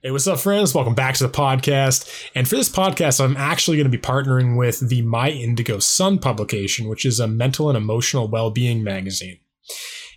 [0.00, 0.76] Hey, what's up, friends?
[0.76, 2.30] Welcome back to the podcast.
[2.32, 6.20] And for this podcast, I'm actually going to be partnering with the My Indigo Sun
[6.20, 9.40] publication, which is a mental and emotional well being magazine.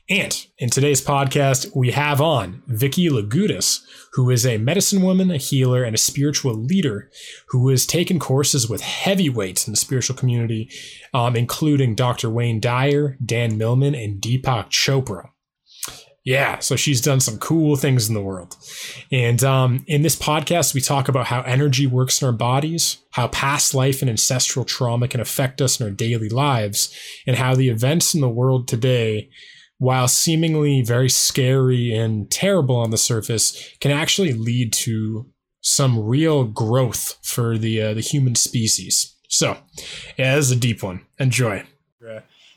[0.07, 3.79] And in today's podcast, we have on Vicky Lagudis,
[4.13, 7.09] who is a medicine woman, a healer, and a spiritual leader
[7.47, 10.69] who has taken courses with heavyweights in the spiritual community,
[11.11, 12.29] um, including Dr.
[12.29, 15.29] Wayne Dyer, Dan Millman, and Deepak Chopra.
[16.23, 18.55] Yeah, so she's done some cool things in the world.
[19.11, 23.27] And um, in this podcast, we talk about how energy works in our bodies, how
[23.29, 26.95] past life and ancestral trauma can affect us in our daily lives,
[27.25, 29.29] and how the events in the world today,
[29.79, 35.25] while seemingly very scary and terrible on the surface, can actually lead to
[35.61, 39.15] some real growth for the uh, the human species.
[39.27, 39.57] So,
[40.17, 41.01] yeah, this is a deep one.
[41.17, 41.63] Enjoy.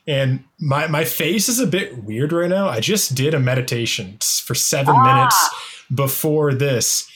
[0.07, 2.67] And my my face is a bit weird right now.
[2.67, 5.03] I just did a meditation for seven ah.
[5.03, 5.49] minutes
[5.93, 7.09] before this,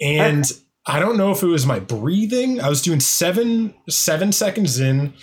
[0.00, 0.44] and
[0.86, 2.60] I don't know if it was my breathing.
[2.60, 5.14] I was doing seven seven seconds in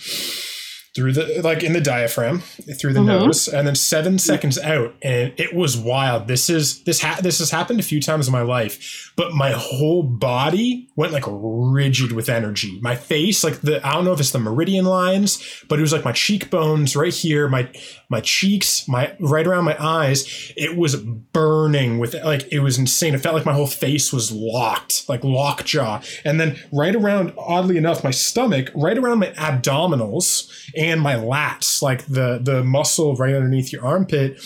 [0.94, 2.40] through the like in the diaphragm
[2.78, 3.26] through the mm-hmm.
[3.26, 7.38] nose and then 7 seconds out and it was wild this is this ha- this
[7.38, 12.12] has happened a few times in my life but my whole body went like rigid
[12.12, 15.78] with energy my face like the i don't know if it's the meridian lines but
[15.78, 17.68] it was like my cheekbones right here my
[18.08, 23.14] my cheeks my right around my eyes it was burning with like it was insane
[23.14, 27.76] it felt like my whole face was locked like lockjaw and then right around oddly
[27.76, 33.34] enough my stomach right around my abdominals and my lats, like the the muscle right
[33.34, 34.40] underneath your armpit,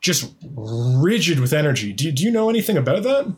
[0.00, 1.92] just rigid with energy.
[1.92, 3.34] Do, do you know anything about that?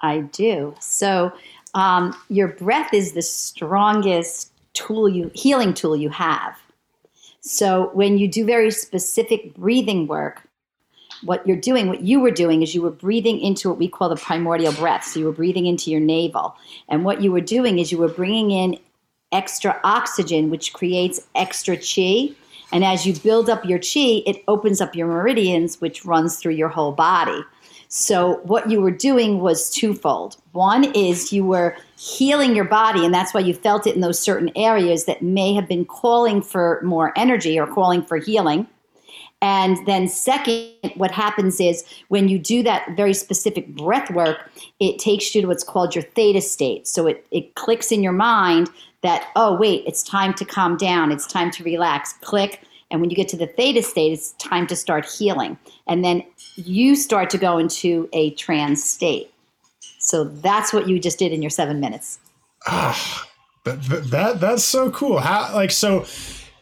[0.00, 0.74] I do.
[0.80, 1.32] So
[1.74, 6.56] um, your breath is the strongest tool you healing tool you have.
[7.40, 10.42] So when you do very specific breathing work,
[11.22, 14.08] what you're doing, what you were doing is you were breathing into what we call
[14.08, 15.04] the primordial breath.
[15.04, 16.56] So you were breathing into your navel.
[16.88, 18.78] And what you were doing is you were bringing in
[19.32, 22.34] extra oxygen, which creates extra chi.
[22.72, 26.54] And as you build up your chi, it opens up your meridians, which runs through
[26.54, 27.42] your whole body.
[27.92, 30.36] So, what you were doing was twofold.
[30.52, 34.16] One is you were healing your body, and that's why you felt it in those
[34.16, 38.68] certain areas that may have been calling for more energy or calling for healing.
[39.42, 44.38] And then, second, what happens is when you do that very specific breath work,
[44.78, 46.86] it takes you to what's called your theta state.
[46.86, 48.70] So, it, it clicks in your mind
[49.02, 52.60] that, oh, wait, it's time to calm down, it's time to relax, click.
[52.92, 55.58] And when you get to the theta state, it's time to start healing.
[55.88, 56.22] And then
[56.56, 59.32] you start to go into a trance state.
[59.98, 62.18] So that's what you just did in your seven minutes.
[62.66, 63.28] Ah,
[63.64, 65.18] that, that that's so cool.
[65.20, 66.06] How like so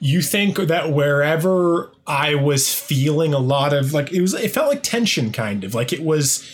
[0.00, 4.68] you think that wherever I was feeling a lot of like it was it felt
[4.68, 6.48] like tension kind of like it was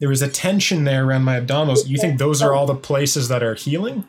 [0.00, 1.88] there was a tension there around my abdominals.
[1.88, 4.04] You think those are all the places that are healing?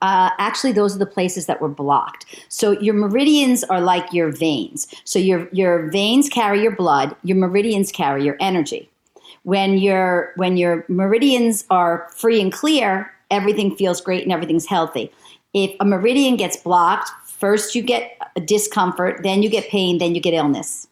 [0.00, 2.26] Uh, actually, those are the places that were blocked.
[2.48, 4.86] So your meridians are like your veins.
[5.04, 7.16] So your your veins carry your blood.
[7.24, 8.88] Your meridians carry your energy.
[9.42, 15.10] When your when your meridians are free and clear, everything feels great and everything's healthy.
[15.52, 18.16] If a meridian gets blocked, first you get
[18.46, 20.86] discomfort, then you get pain, then you get illness.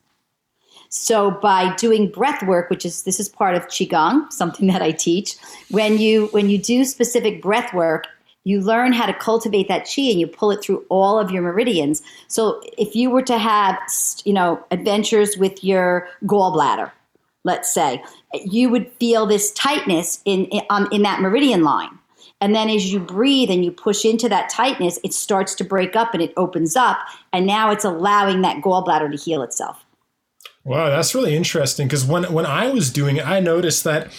[0.89, 4.91] So by doing breath work, which is this is part of qigong, something that I
[4.91, 5.37] teach,
[5.71, 8.09] when you when you do specific breath work,
[8.45, 11.43] you learn how to cultivate that chi and you pull it through all of your
[11.43, 12.03] meridians.
[12.29, 13.79] So if you were to have,
[14.25, 16.91] you know, adventures with your gallbladder,
[17.45, 18.03] let's say,
[18.33, 21.99] you would feel this tightness in in, um, in that meridian line.
[22.41, 25.95] And then as you breathe and you push into that tightness, it starts to break
[25.95, 26.99] up and it opens up.
[27.35, 29.85] And now it's allowing that gallbladder to heal itself.
[30.65, 31.87] Wow, that's really interesting.
[31.87, 34.11] Because when, when I was doing it, I noticed that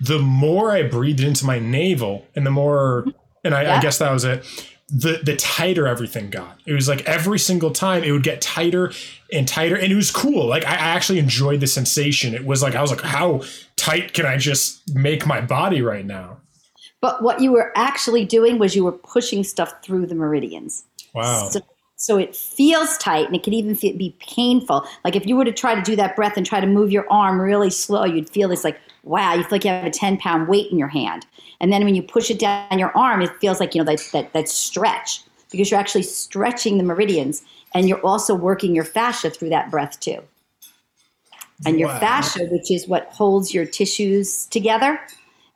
[0.00, 3.06] the more I breathed into my navel and the more
[3.46, 3.76] and I, yeah.
[3.76, 4.44] I guess that was it
[4.88, 6.60] the the tighter everything got.
[6.64, 8.92] It was like every single time it would get tighter
[9.32, 10.46] and tighter, and it was cool.
[10.46, 12.34] Like I, I actually enjoyed the sensation.
[12.34, 13.42] It was like I was like, how
[13.74, 16.38] tight can I just make my body right now?
[17.00, 20.84] But what you were actually doing was you were pushing stuff through the meridians.
[21.14, 21.48] Wow.
[21.48, 21.60] So,
[21.96, 24.86] so it feels tight and it can even feel, be painful.
[25.04, 27.06] Like if you were to try to do that breath and try to move your
[27.10, 30.18] arm really slow, you'd feel this like, wow, you feel like you have a 10
[30.18, 31.26] pound weight in your hand.
[31.60, 34.06] And then when you push it down your arm, it feels like, you know, that,
[34.12, 37.42] that, that stretch because you're actually stretching the meridians
[37.72, 40.22] and you're also working your fascia through that breath too.
[41.64, 42.00] And your wow.
[42.00, 45.00] fascia, which is what holds your tissues together,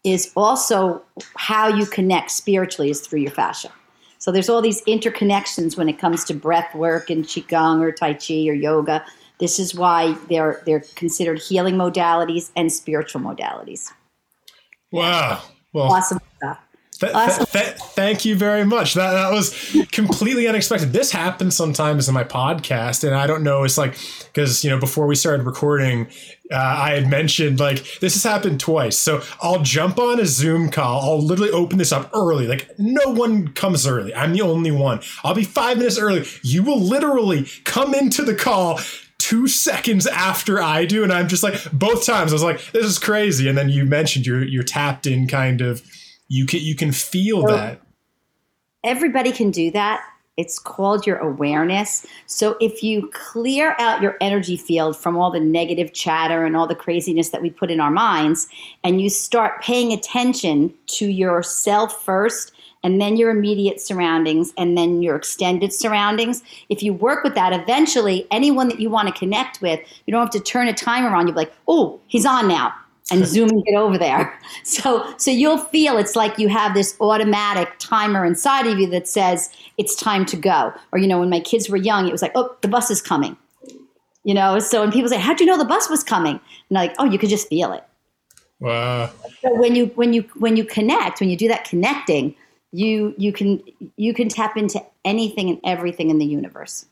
[0.04, 1.02] is also
[1.36, 3.70] how you connect spiritually is through your fascia.
[4.18, 8.14] So there's all these interconnections when it comes to breath work and qigong or tai
[8.14, 9.04] chi or yoga.
[9.40, 13.90] This is why they're they're considered healing modalities and spiritual modalities.
[14.92, 15.42] Wow.
[15.72, 16.58] Well, awesome stuff.
[17.00, 17.46] Th- awesome.
[17.46, 18.92] th- th- thank you very much.
[18.92, 19.54] That that was
[19.90, 20.92] completely unexpected.
[20.92, 23.64] This happens sometimes in my podcast, and I don't know.
[23.64, 23.96] It's like
[24.26, 26.08] because you know before we started recording,
[26.52, 28.98] uh, I had mentioned like this has happened twice.
[28.98, 31.00] So I'll jump on a Zoom call.
[31.00, 32.46] I'll literally open this up early.
[32.46, 34.14] Like no one comes early.
[34.14, 35.00] I'm the only one.
[35.24, 36.26] I'll be five minutes early.
[36.42, 38.78] You will literally come into the call
[39.20, 42.86] two seconds after I do, and I'm just like both times I was like, this
[42.86, 43.48] is crazy.
[43.48, 45.82] And then you mentioned you're you're tapped in kind of
[46.28, 47.80] you can you can feel that.
[48.82, 50.02] Everybody can do that.
[50.36, 52.06] It's called your awareness.
[52.24, 56.66] So if you clear out your energy field from all the negative chatter and all
[56.66, 58.48] the craziness that we put in our minds,
[58.82, 62.52] and you start paying attention to yourself first
[62.82, 66.42] and then your immediate surroundings and then your extended surroundings.
[66.68, 70.20] If you work with that, eventually anyone that you want to connect with, you don't
[70.20, 71.26] have to turn a timer on.
[71.26, 72.72] You'll be like, oh, he's on now
[73.10, 74.38] and zoom and get over there.
[74.62, 79.08] So so you'll feel it's like you have this automatic timer inside of you that
[79.08, 80.72] says it's time to go.
[80.92, 83.02] Or you know, when my kids were young, it was like, oh, the bus is
[83.02, 83.36] coming.
[84.22, 86.40] You know, so when people say, How'd you know the bus was coming?
[86.68, 87.84] And I'm like, oh, you could just feel it.
[88.60, 89.10] Wow.
[89.40, 92.34] So when you when you when you connect, when you do that connecting,
[92.72, 93.62] you you can
[93.96, 96.86] you can tap into anything and everything in the universe.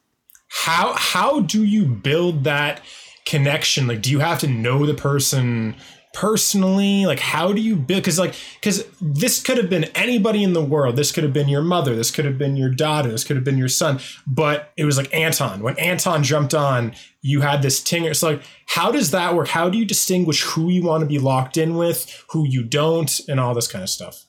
[0.48, 2.82] How how do you build that
[3.24, 3.86] connection?
[3.86, 5.76] Like do you have to know the person
[6.14, 7.06] personally?
[7.06, 10.64] Like how do you build because like because this could have been anybody in the
[10.64, 10.96] world.
[10.96, 11.94] This could have been your mother.
[11.94, 13.10] This could have been your daughter.
[13.10, 14.00] This could have been your son.
[14.26, 15.62] But it was like anton.
[15.62, 19.48] When anton jumped on you had this tinger so like how does that work?
[19.48, 23.20] How do you distinguish who you want to be locked in with who you don't
[23.28, 24.24] and all this kind of stuff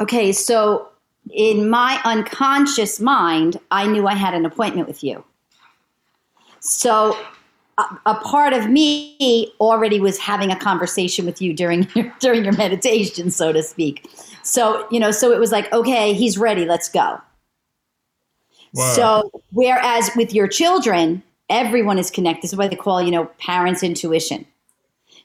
[0.00, 0.88] okay so
[1.30, 5.24] in my unconscious mind i knew i had an appointment with you
[6.60, 7.16] so
[8.06, 12.54] a, part of me already was having a conversation with you during your, during your
[12.54, 14.08] meditation, so to speak.
[14.42, 16.64] So you know, so it was like, okay, he's ready.
[16.64, 17.20] Let's go.
[18.72, 18.92] Wow.
[18.94, 22.44] So whereas with your children, everyone is connected.
[22.44, 24.46] This is why they call you know parents' intuition.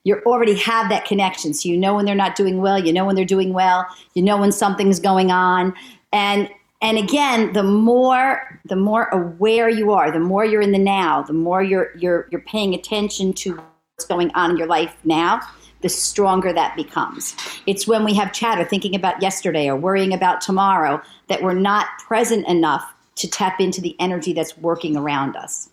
[0.03, 2.80] You already have that connection, so you know when they're not doing well.
[2.80, 3.86] You know when they're doing well.
[4.15, 5.75] You know when something's going on,
[6.12, 6.50] and
[6.81, 11.21] and again the more the more aware you are the more you're in the now
[11.21, 15.39] the more you're you're you're paying attention to what's going on in your life now
[15.81, 17.36] the stronger that becomes
[17.68, 21.88] it's when we have chatter thinking about yesterday or worrying about tomorrow that we're not
[22.07, 25.69] present enough to tap into the energy that's working around us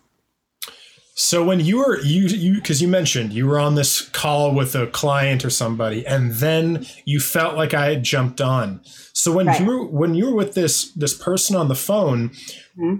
[1.19, 4.73] so when you were you you because you mentioned you were on this call with
[4.73, 8.79] a client or somebody, and then you felt like I had jumped on.
[9.11, 9.59] So when right.
[9.59, 12.95] you were when you were with this this person on the phone, mm-hmm.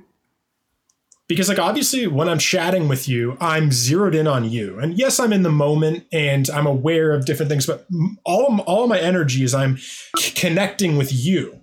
[1.29, 5.17] because like obviously when I'm chatting with you, I'm zeroed in on you, and yes,
[5.17, 7.87] I'm in the moment and I'm aware of different things, but
[8.25, 9.77] all all my energy is I'm
[10.35, 11.61] connecting with you.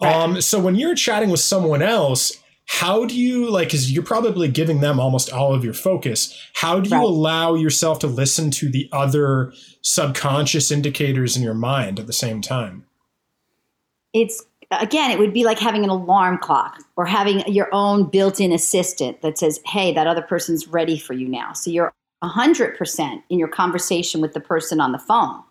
[0.00, 0.14] Right.
[0.14, 4.48] Um, so when you're chatting with someone else, how do you like because you're probably
[4.48, 6.38] giving them almost all of your focus.
[6.54, 7.04] How do you right.
[7.04, 12.40] allow yourself to listen to the other subconscious indicators in your mind at the same
[12.40, 12.86] time?
[14.12, 18.52] It's again it would be like having an alarm clock or having your own built-in
[18.52, 21.52] assistant that says hey that other person's ready for you now.
[21.52, 21.92] So you're
[22.22, 25.42] 100% in your conversation with the person on the phone.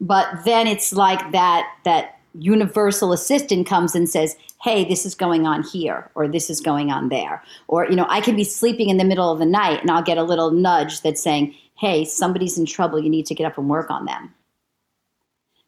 [0.00, 5.46] But then it's like that that universal assistant comes and says, hey, this is going
[5.46, 7.42] on here, or this is going on there.
[7.68, 10.02] Or, you know, I can be sleeping in the middle of the night and I'll
[10.02, 12.98] get a little nudge that's saying, hey, somebody's in trouble.
[12.98, 14.34] You need to get up and work on them.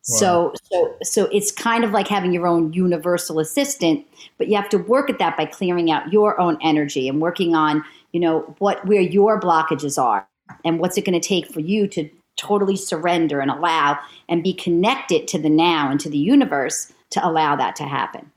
[0.09, 0.17] Wow.
[0.17, 4.05] So, so, so it's kind of like having your own universal assistant,
[4.39, 7.55] but you have to work at that by clearing out your own energy and working
[7.55, 10.27] on, you know, what where your blockages are
[10.65, 12.09] and what's it going to take for you to
[12.41, 17.27] totally surrender and allow and be connected to the now and to the universe to
[17.27, 18.33] allow that to happen.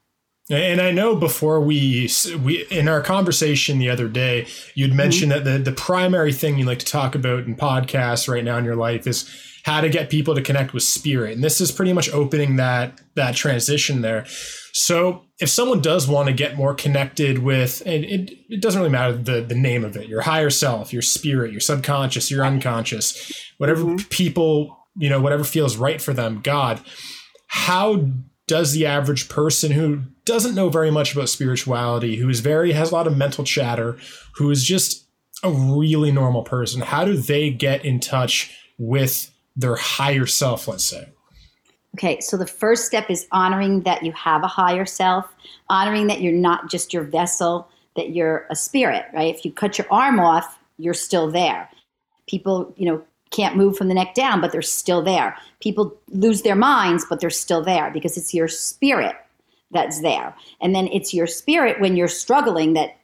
[0.50, 2.10] And I know before we
[2.43, 4.45] we in our conversation the other day,
[4.75, 4.98] you'd mm-hmm.
[4.98, 5.45] mentioned mm-hmm.
[5.45, 8.65] that the the primary thing you like to talk about in podcasts right now in
[8.65, 9.24] your life is
[9.63, 11.34] how to get people to connect with spirit.
[11.34, 14.25] And this is pretty much opening that that transition there.
[14.74, 18.91] So if someone does want to get more connected with, and it, it doesn't really
[18.91, 23.32] matter the, the name of it, your higher self, your spirit, your subconscious, your unconscious,
[23.58, 24.08] whatever mm-hmm.
[24.10, 26.82] people, you know, whatever feels right for them, God,
[27.48, 28.08] how
[28.48, 32.91] does the average person who doesn't know very much about spirituality, who is very, has
[32.91, 33.98] a lot of mental chatter,
[34.36, 35.05] who is just
[35.43, 40.83] a really normal person, how do they get in touch with their higher self, let's
[40.83, 41.10] say?
[41.95, 45.31] Okay, so the first step is honoring that you have a higher self,
[45.69, 49.33] honoring that you're not just your vessel, that you're a spirit, right?
[49.33, 51.69] If you cut your arm off, you're still there.
[52.27, 55.38] People, you know, can't move from the neck down, but they're still there.
[55.60, 59.15] People lose their minds, but they're still there because it's your spirit
[59.72, 60.36] that's there.
[60.62, 62.98] And then it's your spirit when you're struggling that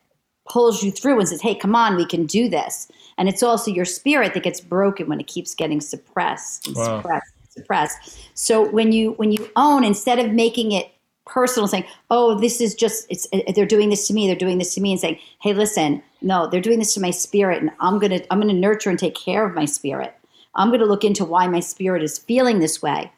[0.47, 2.91] pulls you through and says, hey, come on, we can do this.
[3.19, 7.01] And it's also your spirit that gets broken when it keeps getting suppressed and wow.
[7.01, 8.19] suppressed and suppressed.
[8.33, 10.89] So when you when you own, instead of making it
[11.25, 14.57] personal, saying, "Oh, this is just it's uh, they're doing this to me, they're doing
[14.57, 17.71] this to me," and saying, "Hey, listen, no, they're doing this to my spirit, and
[17.81, 20.15] I'm gonna I'm gonna nurture and take care of my spirit.
[20.55, 23.11] I'm gonna look into why my spirit is feeling this way."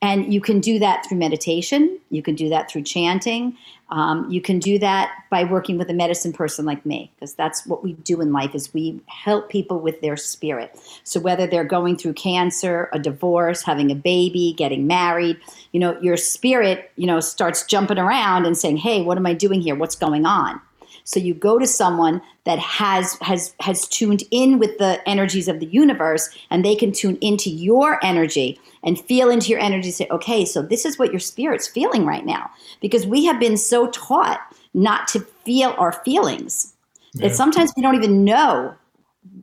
[0.00, 1.98] And you can do that through meditation.
[2.10, 3.56] You can do that through chanting.
[3.90, 7.66] Um, you can do that by working with a medicine person like me, because that's
[7.66, 10.78] what we do in life is we help people with their spirit.
[11.04, 15.38] So whether they're going through cancer, a divorce, having a baby, getting married,
[15.72, 19.34] you know, your spirit, you know, starts jumping around and saying, "Hey, what am I
[19.34, 19.74] doing here?
[19.74, 20.60] What's going on?"
[21.02, 25.60] So you go to someone that has has has tuned in with the energies of
[25.60, 30.06] the universe and they can tune into your energy and feel into your energy say
[30.10, 32.50] okay so this is what your spirit's feeling right now.
[32.80, 34.40] Because we have been so taught
[34.74, 36.74] not to feel our feelings
[37.14, 37.28] yeah.
[37.28, 38.74] that sometimes we don't even know.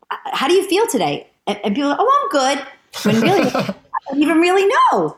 [0.09, 1.27] How do you feel today?
[1.47, 2.67] And, and people are, oh i'm good.
[3.03, 3.75] When really i
[4.09, 5.17] don't even really know.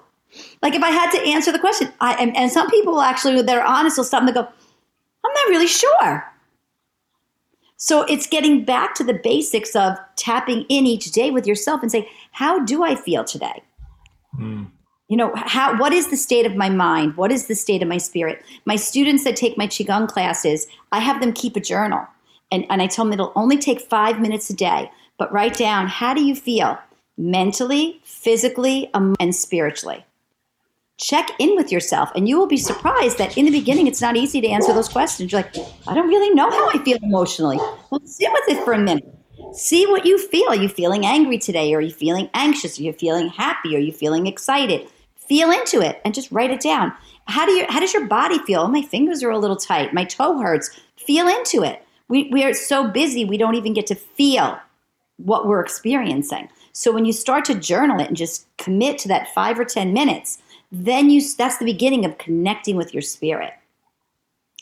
[0.62, 3.58] Like if i had to answer the question I, and, and some people actually that
[3.58, 4.48] are honest will stop and they go
[5.25, 6.34] i'm not really sure
[7.84, 11.92] so it's getting back to the basics of tapping in each day with yourself and
[11.92, 13.62] saying, how do I feel today?
[14.39, 14.72] Mm.
[15.10, 17.18] You know, how what is the state of my mind?
[17.18, 18.42] What is the state of my spirit?
[18.63, 22.08] My students that take my Qigong classes, I have them keep a journal.
[22.53, 25.88] And, and I tell them it'll only take five minutes a day, but write down
[25.88, 26.80] how do you feel
[27.18, 30.06] mentally, physically, and spiritually
[31.04, 34.16] check in with yourself and you will be surprised that in the beginning it's not
[34.16, 35.32] easy to answer those questions.
[35.32, 35.56] You're like
[35.88, 37.58] i don't really know how i feel emotionally.
[37.58, 39.06] Well sit with it for a minute.
[39.52, 40.50] See what you feel.
[40.50, 41.74] Are you feeling angry today?
[41.74, 42.80] Are you feeling anxious?
[42.80, 43.76] Are you feeling happy?
[43.76, 44.88] Are you feeling excited?
[45.16, 46.94] Feel into it and just write it down.
[47.26, 48.62] How do you how does your body feel?
[48.62, 49.94] Oh, my fingers are a little tight.
[49.94, 50.72] My toe hurts.
[50.96, 51.86] Feel into it.
[52.08, 54.58] We, we are so busy we don't even get to feel
[55.18, 56.50] what we're experiencing.
[56.72, 59.94] So when you start to journal it and just commit to that five or ten
[59.94, 60.40] minutes
[60.74, 63.53] then you that's the beginning of connecting with your spirit.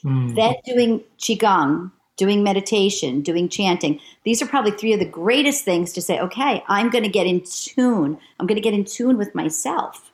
[0.04, 0.36] Mm.
[0.36, 4.00] Then doing qigong, doing meditation, doing chanting.
[4.26, 7.28] These are probably three of the greatest things to say, okay, I'm going to get
[7.28, 8.18] in tune.
[8.40, 10.12] I'm going to get in tune with myself.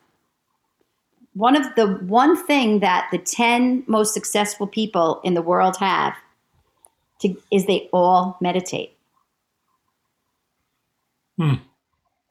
[1.33, 6.13] One of the one thing that the 10 most successful people in the world have
[7.21, 8.95] to, is they all meditate.
[11.37, 11.55] Hmm.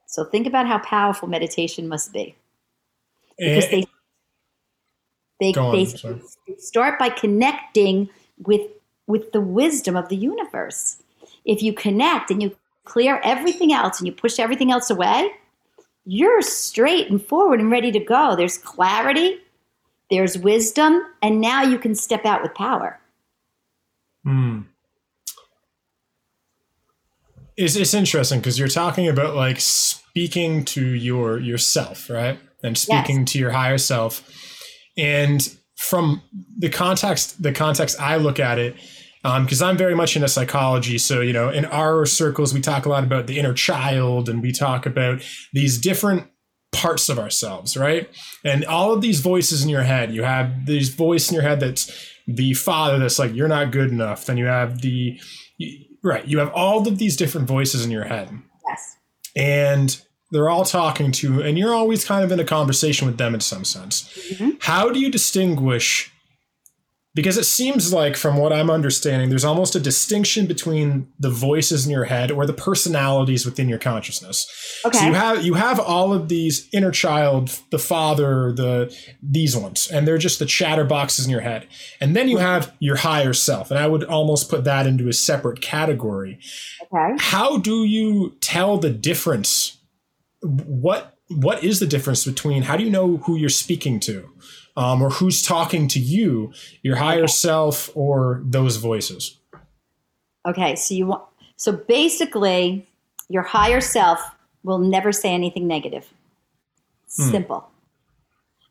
[0.07, 2.37] So think about how powerful meditation must be
[3.39, 3.85] because eh, they
[5.39, 6.23] they, on,
[6.59, 8.63] start by connecting with
[9.07, 11.03] with the wisdom of the universe.
[11.45, 15.31] If you connect and you clear everything else and you push everything else away,
[16.05, 18.35] you're straight and forward and ready to go.
[18.35, 19.39] There's clarity,
[20.11, 22.99] there's wisdom, and now you can step out with power.
[24.25, 24.63] Hmm.
[27.57, 32.39] It's, it's interesting because you're talking about like speaking to your yourself, right?
[32.67, 33.33] And speaking yes.
[33.33, 34.29] to your higher self.
[34.99, 35.41] And
[35.77, 36.23] from
[36.59, 38.75] the context, the context I look at it,
[39.23, 40.99] because um, I'm very much into psychology.
[40.99, 44.41] So, you know, in our circles, we talk a lot about the inner child and
[44.41, 46.29] we talk about these different
[46.73, 48.09] parts of ourselves, right?
[48.45, 51.61] And all of these voices in your head, you have this voice in your head
[51.61, 51.91] that's
[52.27, 54.27] the father that's like, you're not good enough.
[54.27, 55.19] Then you have the,
[56.03, 58.31] right, you have all of these different voices in your head.
[58.69, 58.97] Yes.
[59.35, 63.35] And they're all talking to, and you're always kind of in a conversation with them
[63.35, 64.03] in some sense.
[64.33, 64.51] Mm-hmm.
[64.61, 66.13] How do you distinguish?
[67.15, 71.87] Because it seems like, from what I'm understanding, there's almost a distinction between the voices
[71.87, 74.47] in your head or the personalities within your consciousness.
[74.85, 74.99] Okay.
[74.99, 79.89] So you have you have all of these inner child, the father, the these ones,
[79.91, 81.67] and they're just the chatterboxes in your head.
[82.03, 85.15] And then you have your higher self, and I would almost put that into a
[85.15, 86.39] separate category.
[86.83, 87.15] Okay.
[87.19, 89.76] How do you tell the difference
[90.43, 94.31] what what is the difference between how do you know who you're speaking to
[94.77, 96.53] um, or who's talking to you
[96.83, 97.33] your higher okay.
[97.33, 99.39] self or those voices?
[100.47, 101.25] Okay so you want
[101.57, 102.89] so basically
[103.29, 104.21] your higher self
[104.63, 106.13] will never say anything negative.
[107.17, 107.31] Hmm.
[107.31, 107.71] simple.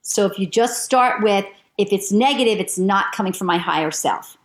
[0.02, 1.46] So if you just start with
[1.78, 4.38] if it's negative it's not coming from my higher self.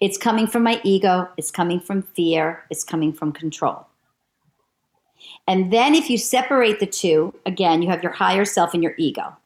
[0.00, 3.86] It's coming from my ego it's coming from fear it's coming from control
[5.46, 8.94] and then if you separate the two, again, you have your higher self and your
[8.96, 9.36] ego.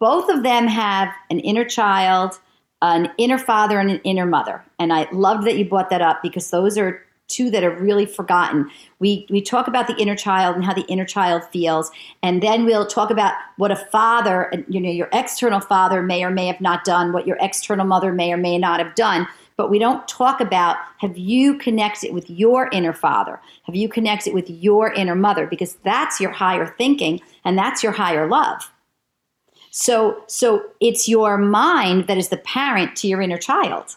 [0.00, 2.40] Both of them have an inner child,
[2.80, 4.64] an inner father, and an inner mother.
[4.78, 8.04] And I love that you brought that up because those are two that are really
[8.04, 8.68] forgotten.
[8.98, 11.90] We we talk about the inner child and how the inner child feels,
[12.22, 16.30] and then we'll talk about what a father, you know, your external father may or
[16.30, 19.26] may have not done, what your external mother may or may not have done.
[19.56, 23.40] But we don't talk about have you connected with your inner father?
[23.64, 25.46] Have you connected with your inner mother?
[25.46, 28.70] Because that's your higher thinking and that's your higher love.
[29.70, 33.96] So so it's your mind that is the parent to your inner child.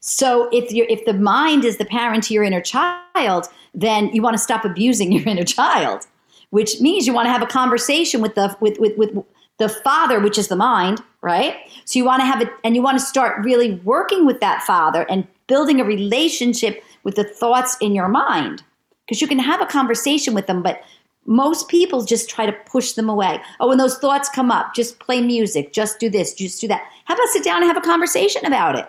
[0.00, 4.22] So if you if the mind is the parent to your inner child, then you
[4.22, 6.06] want to stop abusing your inner child,
[6.50, 9.24] which means you want to have a conversation with the with with, with
[9.58, 11.56] the father, which is the mind, right?
[11.84, 14.62] So you want to have it and you want to start really working with that
[14.62, 18.62] father and building a relationship with the thoughts in your mind.
[19.06, 20.82] Because you can have a conversation with them, but
[21.24, 23.40] most people just try to push them away.
[23.60, 26.82] Oh, when those thoughts come up, just play music, just do this, just do that.
[27.04, 28.86] How about sit down and have a conversation about it?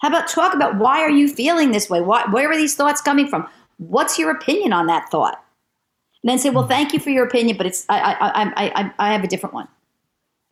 [0.00, 2.00] How about talk about why are you feeling this way?
[2.00, 3.46] Why, where are these thoughts coming from?
[3.78, 5.44] What's your opinion on that thought?
[6.22, 8.92] And then say, well, thank you for your opinion, but it's I I I I,
[8.98, 9.68] I have a different one.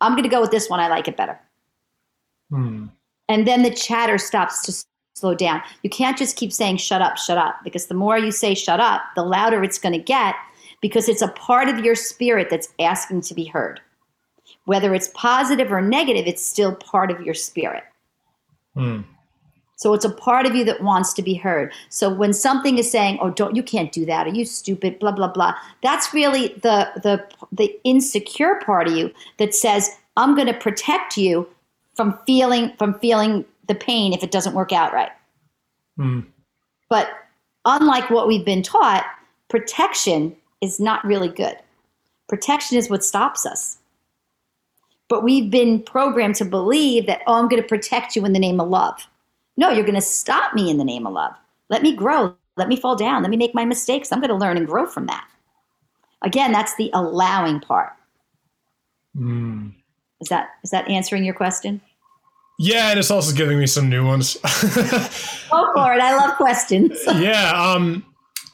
[0.01, 0.79] I'm going to go with this one.
[0.79, 1.39] I like it better.
[2.49, 2.87] Hmm.
[3.27, 4.85] And then the chatter stops to
[5.15, 5.61] slow down.
[5.83, 8.79] You can't just keep saying shut up, shut up, because the more you say shut
[8.79, 10.35] up, the louder it's going to get
[10.81, 13.81] because it's a part of your spirit that's asking to be heard.
[14.65, 17.83] Whether it's positive or negative, it's still part of your spirit.
[18.75, 19.01] Hmm.
[19.79, 21.71] So it's a part of you that wants to be heard.
[21.87, 25.13] So when something is saying, "Oh, don't you can't do that," "Are you stupid?" blah
[25.13, 30.47] blah blah, that's really the the the insecure part of you that says, "I'm going
[30.47, 31.47] to protect you
[31.95, 35.11] from feeling from feeling the pain if it doesn't work out right."
[35.97, 36.25] Mm.
[36.89, 37.11] But
[37.63, 39.05] unlike what we've been taught,
[39.47, 41.55] protection is not really good.
[42.27, 43.77] Protection is what stops us.
[45.07, 48.39] But we've been programmed to believe that, oh, I'm going to protect you in the
[48.39, 49.07] name of love.
[49.59, 51.33] No, you're going to stop me in the name of love.
[51.67, 52.33] Let me grow.
[52.55, 53.23] Let me fall down.
[53.23, 54.09] Let me make my mistakes.
[54.09, 55.27] I'm going to learn and grow from that.
[56.21, 57.91] Again, that's the allowing part.
[59.17, 59.73] Mm.
[60.21, 61.81] Is that is that answering your question?
[62.57, 64.35] Yeah, and it's also giving me some new ones.
[64.43, 66.01] Go for it.
[66.01, 66.97] I love questions.
[67.15, 67.51] yeah.
[67.51, 68.05] Um.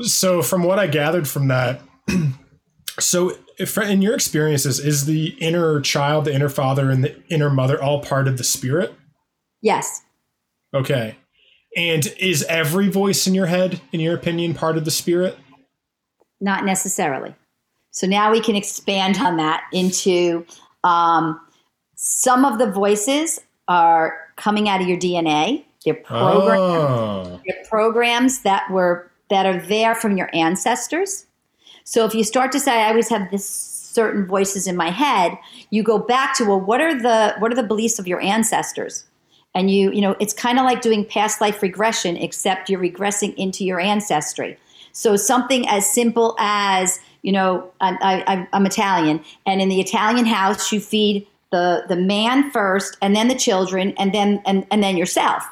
[0.01, 1.81] So from what I gathered from that,
[2.99, 7.51] so if in your experiences, is the inner child, the inner father, and the inner
[7.51, 8.95] mother all part of the spirit?
[9.61, 10.01] Yes.
[10.75, 11.15] Okay.
[11.75, 15.37] And is every voice in your head, in your opinion, part of the spirit?
[16.39, 17.33] Not necessarily.
[17.91, 20.45] So now we can expand on that into
[20.83, 21.39] um,
[21.95, 25.63] some of the voices are coming out of your DNA.
[25.85, 27.41] They're programs, oh.
[27.45, 31.25] they're programs that were that are there from your ancestors.
[31.83, 35.37] So if you start to say, "I always have this certain voices in my head,"
[35.69, 39.05] you go back to, "Well, what are the what are the beliefs of your ancestors?"
[39.55, 43.33] And you you know it's kind of like doing past life regression except you're regressing
[43.35, 44.57] into your ancestry.
[44.91, 50.71] So something as simple as you know I, am italian and in the italian house
[50.71, 54.97] you feed the the man first and then the children and then and, and then
[54.97, 55.43] yourself.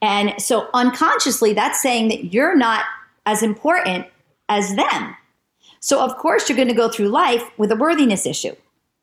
[0.00, 2.84] And so unconsciously that's saying that you're not
[3.26, 4.06] as important
[4.48, 5.16] as them.
[5.80, 8.54] So of course you're going to go through life with a worthiness issue.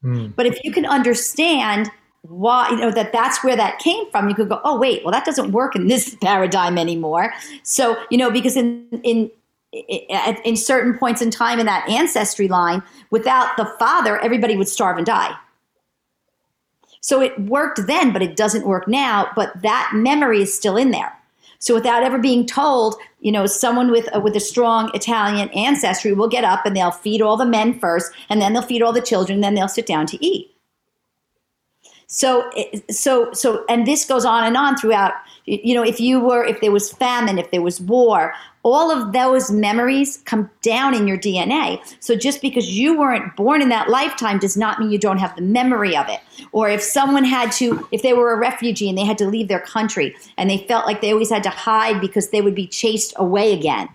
[0.03, 0.35] Mm.
[0.35, 1.89] but if you can understand
[2.21, 4.29] why you know that that's where that came from.
[4.29, 7.33] You could go oh wait well that doesn't work in this paradigm anymore.
[7.63, 9.31] So you know because in in
[9.73, 14.97] in certain points in time in that ancestry line without the father everybody would starve
[14.97, 15.35] and die.
[17.01, 20.91] So it worked then but it doesn't work now but that memory is still in
[20.91, 21.13] there.
[21.59, 26.13] So without ever being told you know someone with a, with a strong italian ancestry
[26.13, 28.93] will get up and they'll feed all the men first and then they'll feed all
[28.93, 30.56] the children then they'll sit down to eat
[32.07, 32.49] so,
[32.89, 35.11] so, so, and this goes on and on throughout.
[35.45, 39.11] You know, if you were, if there was famine, if there was war, all of
[39.11, 41.81] those memories come down in your DNA.
[41.99, 45.35] So just because you weren't born in that lifetime does not mean you don't have
[45.35, 46.19] the memory of it.
[46.53, 49.49] Or if someone had to, if they were a refugee and they had to leave
[49.49, 52.67] their country and they felt like they always had to hide because they would be
[52.67, 53.89] chased away again.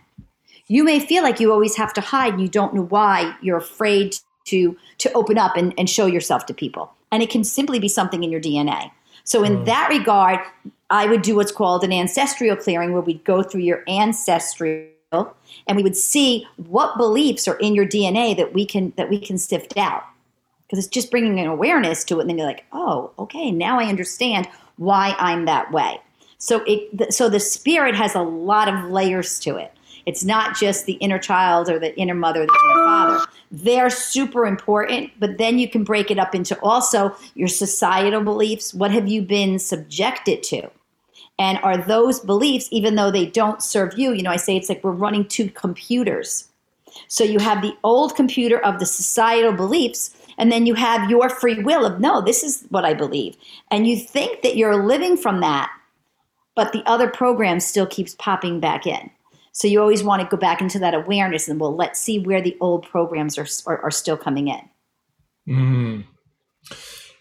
[0.69, 3.35] You may feel like you always have to hide and you don't know why.
[3.43, 7.45] You're afraid to to open up and, and show yourself to people and it can
[7.45, 8.91] simply be something in your DNA.
[9.25, 9.65] So, in mm.
[9.67, 10.41] that regard,
[10.91, 15.77] I would do what's called an ancestral clearing where we'd go through your ancestral and
[15.77, 19.39] we would see what beliefs are in your DNA that we can that we can
[19.39, 20.05] sift out.
[20.67, 23.79] Because it's just bringing an awareness to it, and then you're like, oh, okay, now
[23.79, 26.01] I understand why I'm that way.
[26.39, 29.73] So it so the spirit has a lot of layers to it.
[30.07, 33.27] It's not just the inner child or the inner mother, the inner father.
[33.51, 38.73] They're super important, but then you can break it up into also your societal beliefs.
[38.73, 40.71] What have you been subjected to?
[41.39, 44.69] And are those beliefs, even though they don't serve you, you know, I say it's
[44.69, 46.49] like we're running two computers.
[47.09, 51.29] So you have the old computer of the societal beliefs, and then you have your
[51.29, 53.37] free will of, no, this is what I believe.
[53.71, 55.71] And you think that you're living from that,
[56.55, 59.11] but the other program still keeps popping back in.
[59.53, 62.41] So you always want to go back into that awareness and well, let's see where
[62.41, 64.69] the old programs are, are, are still coming in.
[65.49, 66.05] Mm.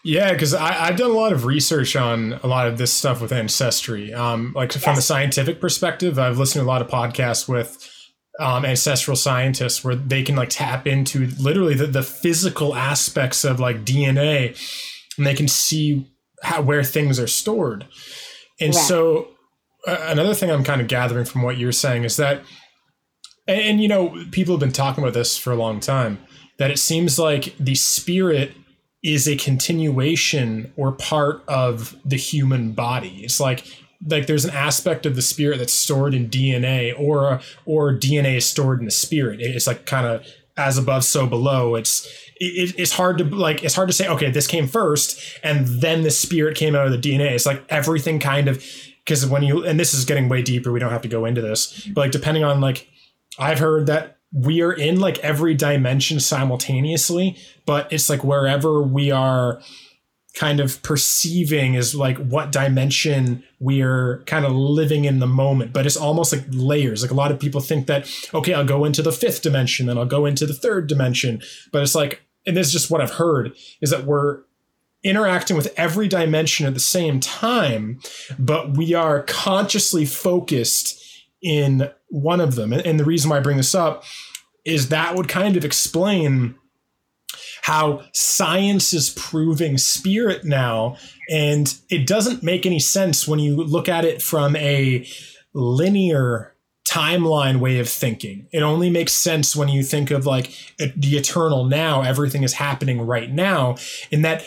[0.04, 3.30] Yeah, because I've done a lot of research on a lot of this stuff with
[3.30, 4.12] ancestry.
[4.12, 4.98] Um, like from yes.
[4.98, 7.88] a scientific perspective, I've listened to a lot of podcasts with
[8.40, 13.60] um, ancestral scientists where they can like tap into literally the, the physical aspects of
[13.60, 14.58] like DNA
[15.16, 16.10] and they can see
[16.42, 17.86] how where things are stored.
[18.60, 19.28] And so
[19.86, 22.42] another thing I'm kind of gathering from what you're saying is that
[23.46, 26.18] and, and you know people have been talking about this for a long time
[26.58, 28.54] that it seems like the spirit
[29.02, 33.20] is a continuation or part of the human body.
[33.24, 33.64] It's like
[34.08, 38.46] like there's an aspect of the spirit that's stored in DNA or or DNA is
[38.46, 39.40] stored in the spirit.
[39.40, 41.74] It's like kind of as above so below.
[41.74, 45.66] It's it, it's hard to like it's hard to say okay this came first and
[45.66, 47.32] then the spirit came out of the DNA.
[47.32, 48.64] It's like everything kind of
[49.04, 50.72] because when you and this is getting way deeper.
[50.72, 52.88] We don't have to go into this, but like depending on like
[53.38, 57.36] I've heard that we are in like every dimension simultaneously,
[57.66, 59.60] but it's like wherever we are
[60.34, 65.84] kind of perceiving is like what dimension we're kind of living in the moment but
[65.84, 69.02] it's almost like layers like a lot of people think that okay i'll go into
[69.02, 72.68] the fifth dimension then i'll go into the third dimension but it's like and this
[72.68, 74.40] is just what i've heard is that we're
[75.04, 78.00] interacting with every dimension at the same time
[78.38, 80.98] but we are consciously focused
[81.42, 84.04] in one of them and the reason why i bring this up
[84.64, 86.54] is that would kind of explain
[87.62, 90.96] how science is proving spirit now.
[91.30, 95.06] And it doesn't make any sense when you look at it from a
[95.54, 98.48] linear timeline way of thinking.
[98.52, 103.00] It only makes sense when you think of like the eternal now, everything is happening
[103.00, 103.76] right now,
[104.10, 104.44] in that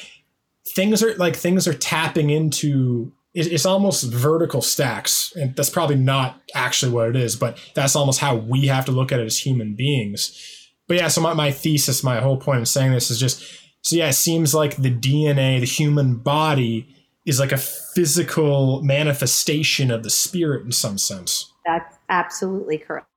[0.73, 6.41] things are like things are tapping into it's almost vertical stacks and that's probably not
[6.53, 9.37] actually what it is but that's almost how we have to look at it as
[9.37, 10.55] human beings
[10.87, 13.43] but yeah, so my, my thesis, my whole point of saying this is just
[13.81, 16.87] so yeah, it seems like the DNA, the human body,
[17.25, 21.51] is like a physical manifestation of the spirit in some sense.
[21.65, 23.07] That's absolutely correct.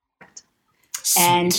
[1.02, 1.22] Sweet.
[1.22, 1.52] And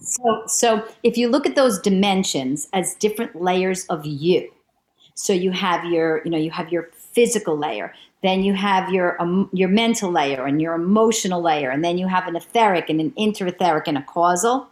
[0.00, 4.50] so, so if you look at those dimensions as different layers of you,
[5.16, 9.20] so you have your, you know, you have your physical layer, then you have your
[9.20, 13.00] um, your mental layer and your emotional layer, and then you have an etheric and
[13.00, 14.68] an interetheric and a causal.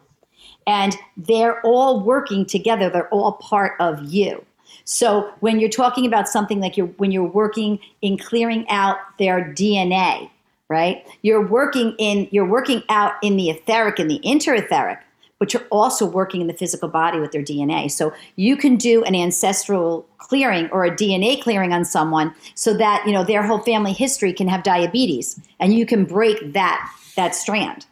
[0.67, 2.89] And they're all working together.
[2.89, 4.45] They're all part of you.
[4.85, 9.53] So when you're talking about something like you're when you're working in clearing out their
[9.53, 10.31] dna
[10.69, 11.07] right?
[11.23, 14.99] You're working in you're working out in the etheric and the interetheric
[15.45, 19.05] but you're also working in the physical body with their dna so you can do
[19.05, 23.61] an ancestral clearing or a dna clearing on someone so that you know their whole
[23.61, 27.87] family history can have diabetes and you can break that that strand.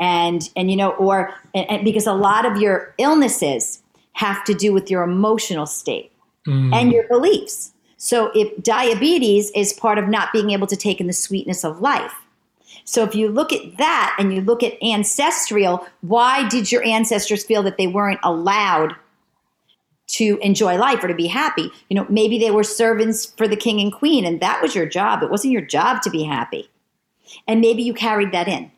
[0.00, 3.82] And and you know or and, and because a lot of your illnesses
[4.14, 6.12] have to do with your emotional state
[6.46, 6.74] mm.
[6.74, 7.72] and your beliefs.
[7.96, 11.80] So if diabetes is part of not being able to take in the sweetness of
[11.80, 12.12] life
[12.84, 17.44] so if you look at that and you look at ancestral why did your ancestors
[17.44, 18.94] feel that they weren't allowed
[20.06, 21.70] to enjoy life or to be happy?
[21.88, 24.86] You know maybe they were servants for the king and queen and that was your
[24.86, 25.22] job.
[25.22, 26.70] It wasn't your job to be happy.
[27.48, 28.70] And maybe you carried that in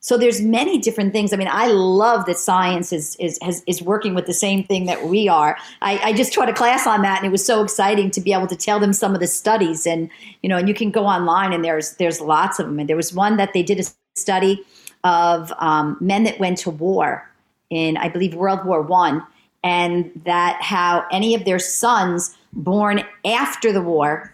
[0.00, 1.32] so there's many different things.
[1.32, 4.86] I mean, I love that science is is has, is working with the same thing
[4.86, 5.56] that we are.
[5.82, 8.32] I, I just taught a class on that, and it was so exciting to be
[8.32, 9.86] able to tell them some of the studies.
[9.86, 10.08] And
[10.42, 12.78] you know, and you can go online, and there's there's lots of them.
[12.78, 13.84] And there was one that they did a
[14.14, 14.64] study
[15.02, 17.28] of um, men that went to war
[17.70, 19.24] in, I believe, World War One,
[19.64, 24.32] and that how any of their sons born after the war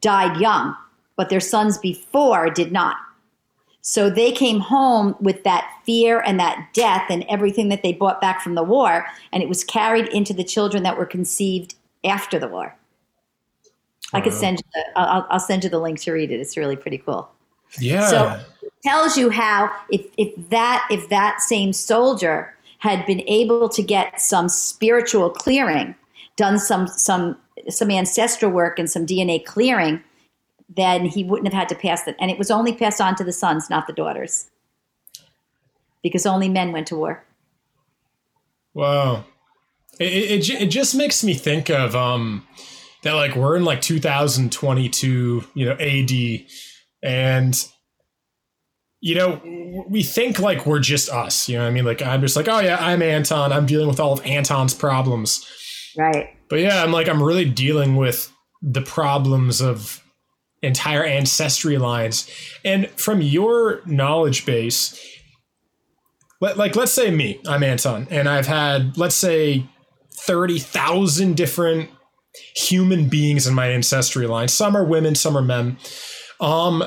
[0.00, 0.74] died young,
[1.16, 2.96] but their sons before did not.
[3.88, 8.20] So they came home with that fear and that death and everything that they brought
[8.20, 12.36] back from the war, and it was carried into the children that were conceived after
[12.36, 12.74] the war.
[14.12, 14.64] I could send you.
[14.74, 16.40] The, I'll, I'll send you the link to read it.
[16.40, 17.30] It's really pretty cool.
[17.78, 18.08] Yeah.
[18.08, 23.68] So it tells you how if if that if that same soldier had been able
[23.68, 25.94] to get some spiritual clearing,
[26.34, 27.36] done some some
[27.68, 30.02] some ancestral work and some DNA clearing,
[30.68, 32.16] then he wouldn't have had to pass it.
[32.20, 34.50] And it was only passed on to the sons, not the daughters,
[36.02, 37.24] because only men went to war.
[38.74, 39.24] Wow.
[39.98, 42.46] It, it, it just makes me think of um,
[43.02, 46.10] that like we're in like 2022, you know, AD,
[47.02, 47.68] and
[49.00, 49.40] you know,
[49.88, 51.48] we think like we're just us.
[51.48, 51.84] You know what I mean?
[51.84, 53.52] Like I'm just like, oh yeah, I'm Anton.
[53.52, 55.46] I'm dealing with all of Anton's problems.
[55.96, 56.36] Right.
[56.48, 60.02] But yeah, I'm like I'm really dealing with the problems of
[60.62, 62.30] entire ancestry lines.
[62.64, 65.00] And from your knowledge base,
[66.40, 69.66] let, like let's say me, I'm Anton, and I've had let's say
[70.12, 71.90] 30,000 different
[72.54, 74.48] human beings in my ancestry line.
[74.48, 75.78] Some are women, some are men.
[76.40, 76.84] Um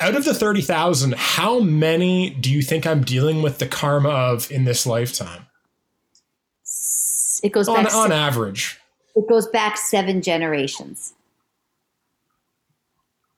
[0.00, 4.50] out of the 30,000, how many do you think I'm dealing with the karma of
[4.50, 5.46] in this lifetime?
[7.44, 8.80] It goes on, back on se- average.
[9.14, 11.14] it goes back 7 generations.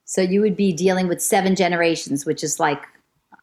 [0.05, 2.83] So you would be dealing with 7 generations, which is like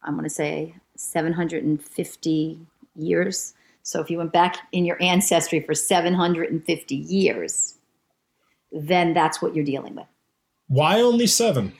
[0.03, 2.59] I'm going to say 750
[2.95, 3.53] years.
[3.83, 7.77] So if you went back in your ancestry for 750 years,
[8.71, 10.07] then that's what you're dealing with.
[10.67, 11.73] Why only 7?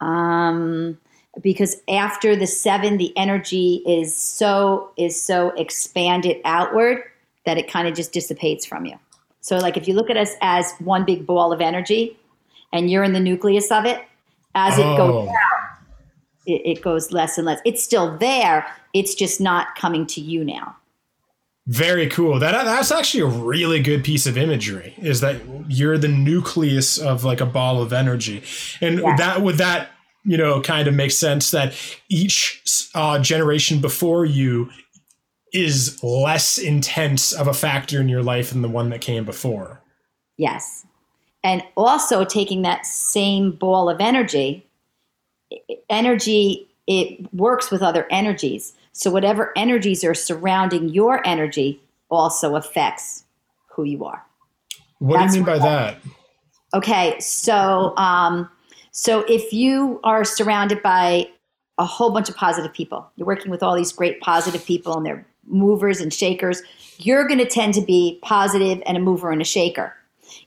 [0.00, 0.98] um,
[1.42, 7.02] because after the seven, the energy is so is so expanded outward
[7.46, 8.98] that it kind of just dissipates from you.
[9.40, 12.18] So, like if you look at us as one big ball of energy,
[12.72, 14.00] and you're in the nucleus of it,
[14.54, 15.26] as it goes Oh.
[15.26, 15.34] down,
[16.46, 17.60] it, it goes less and less.
[17.64, 18.66] It's still there.
[18.94, 20.76] It's just not coming to you now.
[21.66, 22.38] Very cool.
[22.40, 24.94] That that's actually a really good piece of imagery.
[24.98, 25.36] Is that
[25.68, 28.42] you're the nucleus of like a ball of energy,
[28.80, 29.14] and Yeah.
[29.16, 29.90] that would that
[30.24, 31.74] you know kind of make sense that
[32.08, 32.60] each
[32.94, 34.70] uh, generation before you
[35.52, 39.82] is less intense of a factor in your life than the one that came before.
[40.36, 40.86] Yes.
[41.42, 44.66] And also taking that same ball of energy,
[45.88, 48.74] energy, it works with other energies.
[48.92, 53.24] So whatever energies are surrounding your energy also affects
[53.68, 54.24] who you are.
[54.98, 55.98] What That's do you mean by what- that?
[56.72, 58.48] Okay, so um,
[58.92, 61.28] so if you are surrounded by
[61.78, 65.04] a whole bunch of positive people, you're working with all these great positive people, and
[65.04, 66.62] they're movers and shakers.
[66.98, 69.96] You're going to tend to be positive and a mover and a shaker.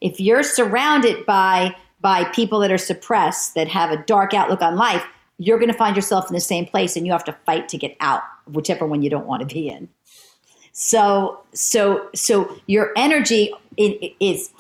[0.04, 4.76] If you're surrounded by by people that are suppressed, that have a dark outlook on
[4.76, 5.04] life,
[5.38, 7.78] you're going to find yourself in the same place, and you have to fight to
[7.78, 9.88] get out, whichever one you don't want to be in.
[10.74, 14.52] So, so, so your energy is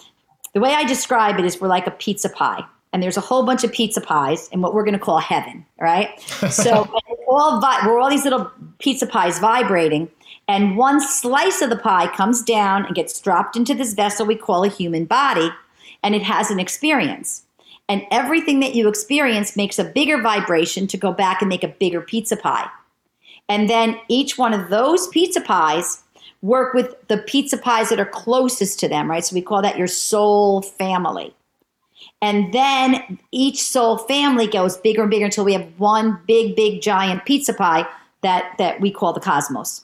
[0.53, 3.45] the way I describe it is we're like a pizza pie, and there's a whole
[3.45, 6.09] bunch of pizza pies in what we're going to call heaven, right?
[6.49, 6.89] So
[7.27, 10.09] all we're all these little pizza pies vibrating,
[10.47, 14.35] and one slice of the pie comes down and gets dropped into this vessel we
[14.35, 15.49] call a human body,
[16.03, 17.43] and it has an experience.
[17.89, 21.67] And everything that you experience makes a bigger vibration to go back and make a
[21.67, 22.69] bigger pizza pie.
[23.49, 26.01] And then each one of those pizza pies
[26.41, 29.23] work with the pizza pies that are closest to them, right?
[29.23, 31.33] So we call that your soul family.
[32.21, 36.81] And then each soul family goes bigger and bigger until we have one big, big,
[36.81, 37.87] giant pizza pie
[38.21, 39.83] that, that we call the cosmos.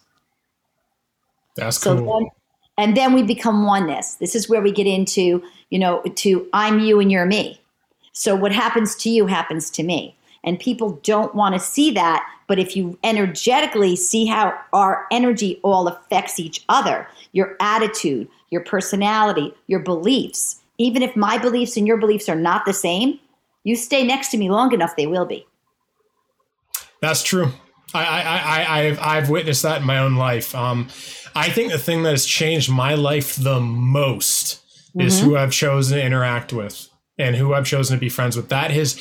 [1.56, 2.20] That's So cool.
[2.20, 2.30] then,
[2.78, 4.16] and then we become oneness.
[4.16, 7.60] This is where we get into, you know, to I'm you and you're me.
[8.14, 10.16] So what happens to you happens to me.
[10.44, 12.26] And people don't want to see that.
[12.48, 18.62] But if you energetically see how our energy all affects each other, your attitude, your
[18.62, 23.20] personality, your beliefs, even if my beliefs and your beliefs are not the same,
[23.64, 25.46] you stay next to me long enough, they will be.
[27.02, 27.52] That's true.
[27.94, 30.56] I, I, I, I've, I've witnessed that in my own life.
[30.56, 30.88] Um,
[31.36, 34.62] I think the thing that has changed my life the most
[34.98, 35.38] is who mm-hmm.
[35.38, 36.88] I've chosen to interact with
[37.18, 38.50] and who I've chosen to be friends with.
[38.50, 39.00] That is,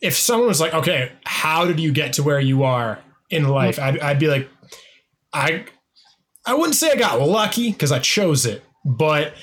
[0.00, 3.52] if someone was like, okay, how did you get to where you are in mm-hmm.
[3.52, 3.78] life?
[3.78, 4.48] I'd, I'd be like,
[5.32, 5.64] I,
[6.46, 9.34] I wouldn't say I got lucky because I chose it, but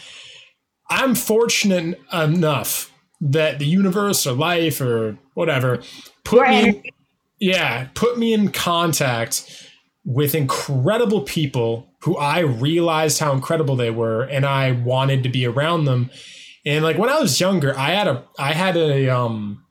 [0.89, 2.91] I'm fortunate enough
[3.21, 5.81] that the universe or life or whatever
[6.23, 6.83] put Your me in,
[7.39, 9.67] yeah, put me in contact
[10.03, 15.45] with incredible people who I realized how incredible they were and I wanted to be
[15.45, 16.09] around them.
[16.65, 19.63] And like when I was younger, I had a I had a um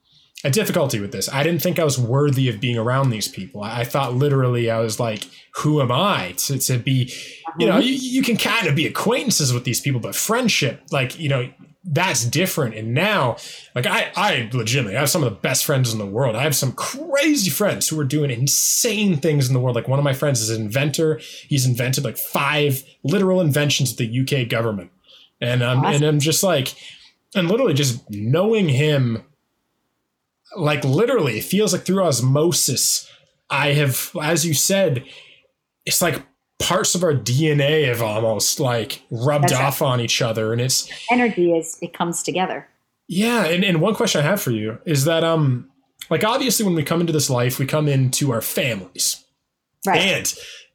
[0.43, 1.29] a difficulty with this.
[1.29, 3.63] I didn't think I was worthy of being around these people.
[3.63, 5.25] I, I thought literally I was like,
[5.57, 7.13] who am I to, to be,
[7.59, 11.19] you know, you, you can kind of be acquaintances with these people, but friendship, like,
[11.19, 11.51] you know,
[11.83, 12.75] that's different.
[12.75, 13.37] And now,
[13.75, 16.37] like, I, I legitimately I have some of the best friends in the world.
[16.37, 19.77] I have some crazy friends who are doing insane things in the world.
[19.77, 21.21] Like, one of my friends is an inventor.
[21.49, 24.91] He's invented like five literal inventions of the UK government.
[25.41, 26.75] And, um, and I'm just like,
[27.35, 29.25] and literally just knowing him
[30.57, 33.11] like literally it feels like through osmosis
[33.49, 35.05] i have as you said
[35.85, 36.23] it's like
[36.61, 40.89] parts of our DNA have almost like rubbed That's off on each other, and it's
[41.11, 42.69] Energy is it comes together.
[43.09, 43.45] yeah.
[43.47, 45.69] And, and one question I have for you is that um,
[46.11, 49.25] like obviously when we come into this life, we come into our families,
[49.87, 50.01] Right.
[50.01, 50.35] and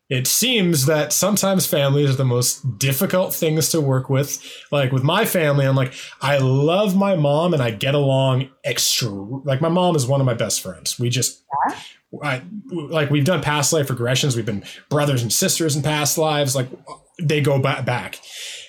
[0.10, 4.40] it seems that sometimes families are the most difficult things to work with.
[4.72, 9.10] Like with my family, I'm like, I love my mom and I get along extra.
[9.10, 11.00] Like my mom is one of my best friends.
[11.00, 11.44] We just,
[12.22, 14.36] Like we've done past life regressions.
[14.36, 16.56] We've been brothers and sisters in past lives.
[16.56, 16.70] Like
[17.22, 18.20] they go ba- back.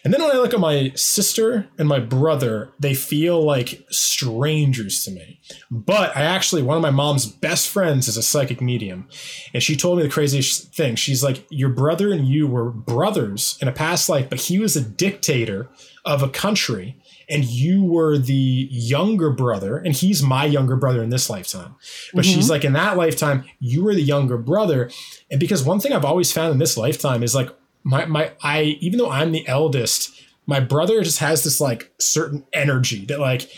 [0.04, 5.02] And then when I look at my sister and my brother, they feel like strangers
[5.04, 5.40] to me.
[5.68, 9.08] But I actually, one of my mom's best friends is a psychic medium.
[9.52, 10.94] And she told me the craziest thing.
[10.94, 14.76] She's like, Your brother and you were brothers in a past life, but he was
[14.76, 15.68] a dictator
[16.04, 16.96] of a country.
[17.28, 21.74] And you were the younger brother, and he's my younger brother in this lifetime.
[22.14, 22.50] But she's mm-hmm.
[22.52, 24.90] like, in that lifetime, you were the younger brother.
[25.28, 27.50] And because one thing I've always found in this lifetime is like,
[27.86, 32.44] my my I even though I'm the eldest, my brother just has this like certain
[32.52, 33.48] energy that like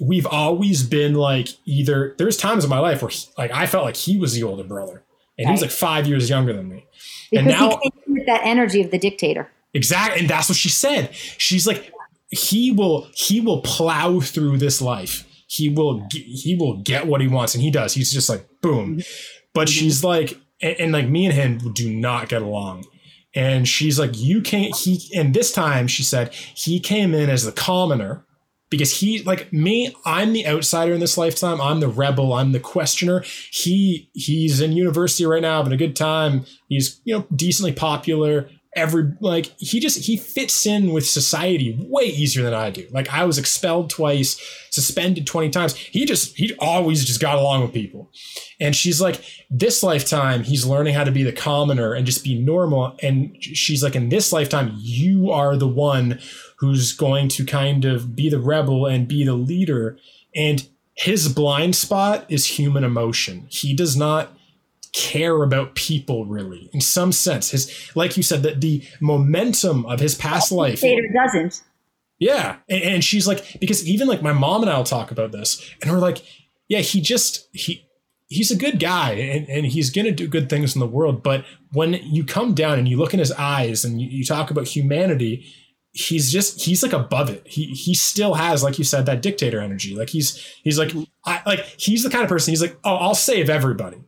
[0.00, 3.84] we've always been like either there's times in my life where he, like I felt
[3.84, 5.04] like he was the older brother
[5.36, 6.86] and he was like five years younger than me.
[7.30, 9.50] Because and now he came with that energy of the dictator.
[9.74, 11.14] exactly and that's what she said.
[11.14, 11.92] She's like
[12.28, 15.26] he will he will plow through this life.
[15.46, 17.94] He will he will get what he wants and he does.
[17.94, 18.98] He's just like boom.
[18.98, 19.00] Mm-hmm.
[19.54, 19.78] But mm-hmm.
[19.78, 22.84] she's like and, and like me and him do not get along.
[23.34, 27.44] And she's like, you can't, he, and this time she said, he came in as
[27.44, 28.24] the commoner
[28.70, 31.60] because he, like me, I'm the outsider in this lifetime.
[31.60, 32.32] I'm the rebel.
[32.32, 33.24] I'm the questioner.
[33.52, 36.46] He, he's in university right now, having a good time.
[36.68, 38.50] He's, you know, decently popular.
[38.78, 42.86] Every, like, he just, he fits in with society way easier than I do.
[42.92, 45.74] Like, I was expelled twice, suspended 20 times.
[45.74, 48.12] He just, he always just got along with people.
[48.60, 52.38] And she's like, this lifetime, he's learning how to be the commoner and just be
[52.38, 52.96] normal.
[53.02, 56.20] And she's like, in this lifetime, you are the one
[56.58, 59.98] who's going to kind of be the rebel and be the leader.
[60.36, 63.48] And his blind spot is human emotion.
[63.50, 64.37] He does not
[64.92, 70.00] care about people really in some sense his like you said that the momentum of
[70.00, 71.62] his past life Dictator doesn't.
[72.18, 72.56] yeah.
[72.68, 75.62] And, and she's like, because even like my mom and I will talk about this,
[75.82, 76.22] and we're like,
[76.68, 77.86] yeah, he just he
[78.28, 81.22] he's a good guy and, and he's gonna do good things in the world.
[81.22, 84.50] But when you come down and you look in his eyes and you, you talk
[84.50, 85.46] about humanity,
[85.92, 87.46] he's just he's like above it.
[87.46, 89.94] He he still has, like you said, that dictator energy.
[89.94, 90.92] Like he's he's like
[91.24, 93.98] I like he's the kind of person he's like, oh, I'll save everybody.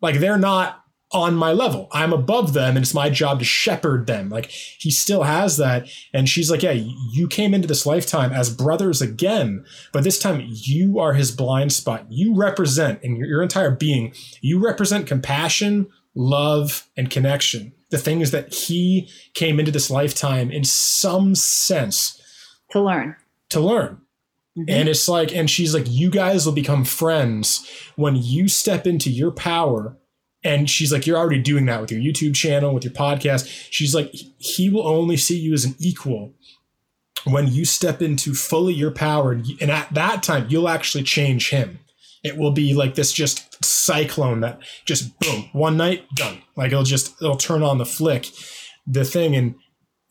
[0.00, 0.76] Like they're not
[1.12, 1.88] on my level.
[1.90, 4.28] I'm above them and it's my job to shepherd them.
[4.28, 5.88] Like he still has that.
[6.14, 6.70] And she's like, Yeah,
[7.10, 11.72] you came into this lifetime as brothers again, but this time you are his blind
[11.72, 12.06] spot.
[12.10, 17.72] You represent in your, your entire being, you represent compassion, love, and connection.
[17.90, 22.22] The things that he came into this lifetime in some sense
[22.70, 23.16] To learn.
[23.48, 24.00] to learn.
[24.58, 24.68] Mm-hmm.
[24.68, 29.10] And it's like, and she's like, you guys will become friends when you step into
[29.10, 29.96] your power.
[30.42, 33.46] And she's like, you're already doing that with your YouTube channel, with your podcast.
[33.70, 36.32] She's like, he will only see you as an equal
[37.24, 39.32] when you step into fully your power.
[39.32, 41.78] And, and at that time, you'll actually change him.
[42.24, 46.42] It will be like this just cyclone that just boom, one night, done.
[46.56, 48.30] Like it'll just, it'll turn on the flick,
[48.86, 49.36] the thing.
[49.36, 49.54] And,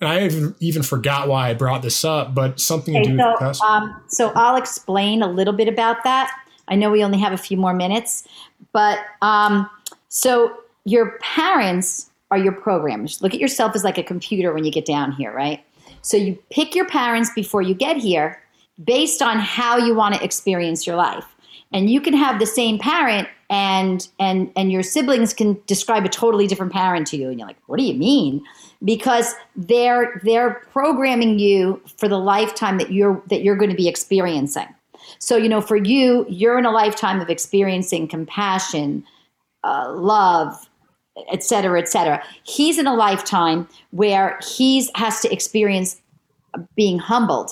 [0.02, 3.18] and I even, even forgot why I brought this up, but something to Okay, do
[3.18, 6.32] with the so, um, so I'll explain a little bit about that.
[6.68, 8.28] I know we only have a few more minutes,
[8.72, 9.70] but um,
[10.08, 13.22] so your parents are your programmers.
[13.22, 15.64] Look at yourself as like a computer when you get down here, right?
[16.02, 18.42] So you pick your parents before you get here
[18.84, 21.26] based on how you want to experience your life.
[21.74, 26.10] And you can have the same parent and and and your siblings can describe a
[26.10, 28.44] totally different parent to you and you're like, "What do you mean?"
[28.84, 33.88] Because they're they're programming you for the lifetime that you're that you're going to be
[33.88, 34.68] experiencing.
[35.18, 39.04] So, you know, for you, you're in a lifetime of experiencing compassion,
[39.64, 40.70] uh, love,
[41.32, 42.24] et cetera, et cetera.
[42.44, 46.00] He's in a lifetime where he's has to experience
[46.76, 47.52] being humbled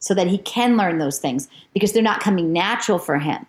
[0.00, 3.46] so that he can learn those things because they're not coming natural for him.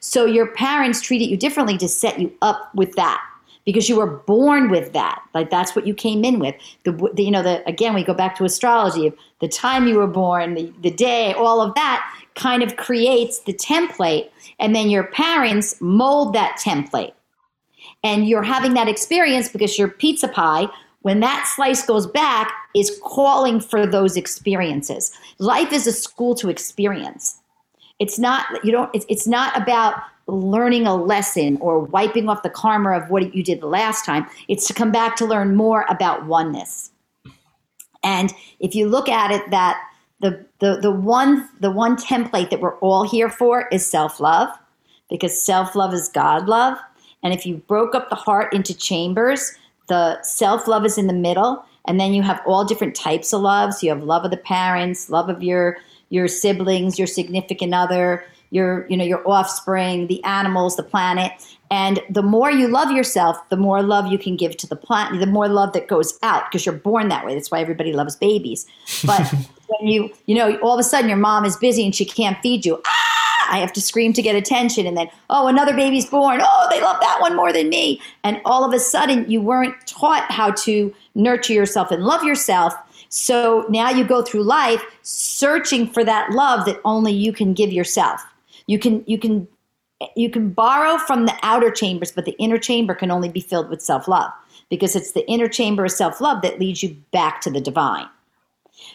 [0.00, 3.22] So your parents treated you differently to set you up with that
[3.64, 5.20] because you were born with that.
[5.34, 6.54] Like that's what you came in with.
[6.84, 10.06] The, the you know the again we go back to astrology the time you were
[10.06, 15.04] born, the, the day, all of that kind of creates the template and then your
[15.04, 17.12] parents mold that template.
[18.02, 20.68] And you're having that experience because your pizza pie
[21.02, 25.12] when that slice goes back is calling for those experiences.
[25.38, 27.38] Life is a school to experience.
[27.98, 32.50] It's not you don't it's, it's not about learning a lesson or wiping off the
[32.50, 34.26] karma of what you did the last time.
[34.48, 36.90] It's to come back to learn more about oneness.
[38.02, 39.80] And if you look at it, that
[40.20, 44.48] the the the one the one template that we're all here for is self love,
[45.10, 46.78] because self love is God love.
[47.22, 49.52] And if you broke up the heart into chambers,
[49.88, 53.40] the self love is in the middle, and then you have all different types of
[53.40, 53.82] loves.
[53.82, 55.78] You have love of the parents, love of your
[56.08, 61.32] your siblings, your significant other, your you know your offspring, the animals, the planet.
[61.70, 65.18] And the more you love yourself, the more love you can give to the planet,
[65.18, 67.34] the more love that goes out because you're born that way.
[67.34, 68.66] That's why everybody loves babies.
[69.04, 69.22] But
[69.68, 72.40] when you, you know, all of a sudden your mom is busy and she can't
[72.40, 72.80] feed you.
[72.86, 74.86] Ah, I have to scream to get attention.
[74.86, 76.40] And then, oh, another baby's born.
[76.42, 78.00] Oh, they love that one more than me.
[78.22, 82.74] And all of a sudden you weren't taught how to nurture yourself and love yourself.
[83.08, 87.72] So now you go through life searching for that love that only you can give
[87.72, 88.22] yourself.
[88.66, 89.48] You can, you can
[90.14, 93.70] you can borrow from the outer chambers, but the inner chamber can only be filled
[93.70, 94.30] with self love
[94.68, 98.06] because it's the inner chamber of self love that leads you back to the divine.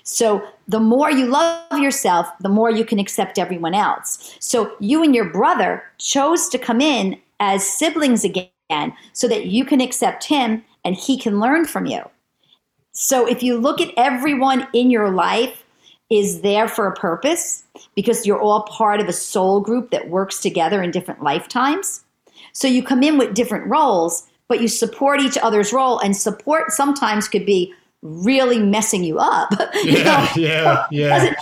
[0.04, 4.36] So the more you love yourself, the more you can accept everyone else.
[4.40, 9.66] So you and your brother chose to come in as siblings again so that you
[9.66, 12.02] can accept him and he can learn from you.
[12.92, 15.64] So if you look at everyone in your life
[16.10, 17.64] is there for a purpose
[17.96, 22.04] because you're all part of a soul group that works together in different lifetimes.
[22.52, 26.72] So you come in with different roles, but you support each other's role, and support
[26.72, 29.52] sometimes could be really messing you up.
[29.84, 30.52] Yeah, you know?
[30.52, 31.36] yeah, yeah.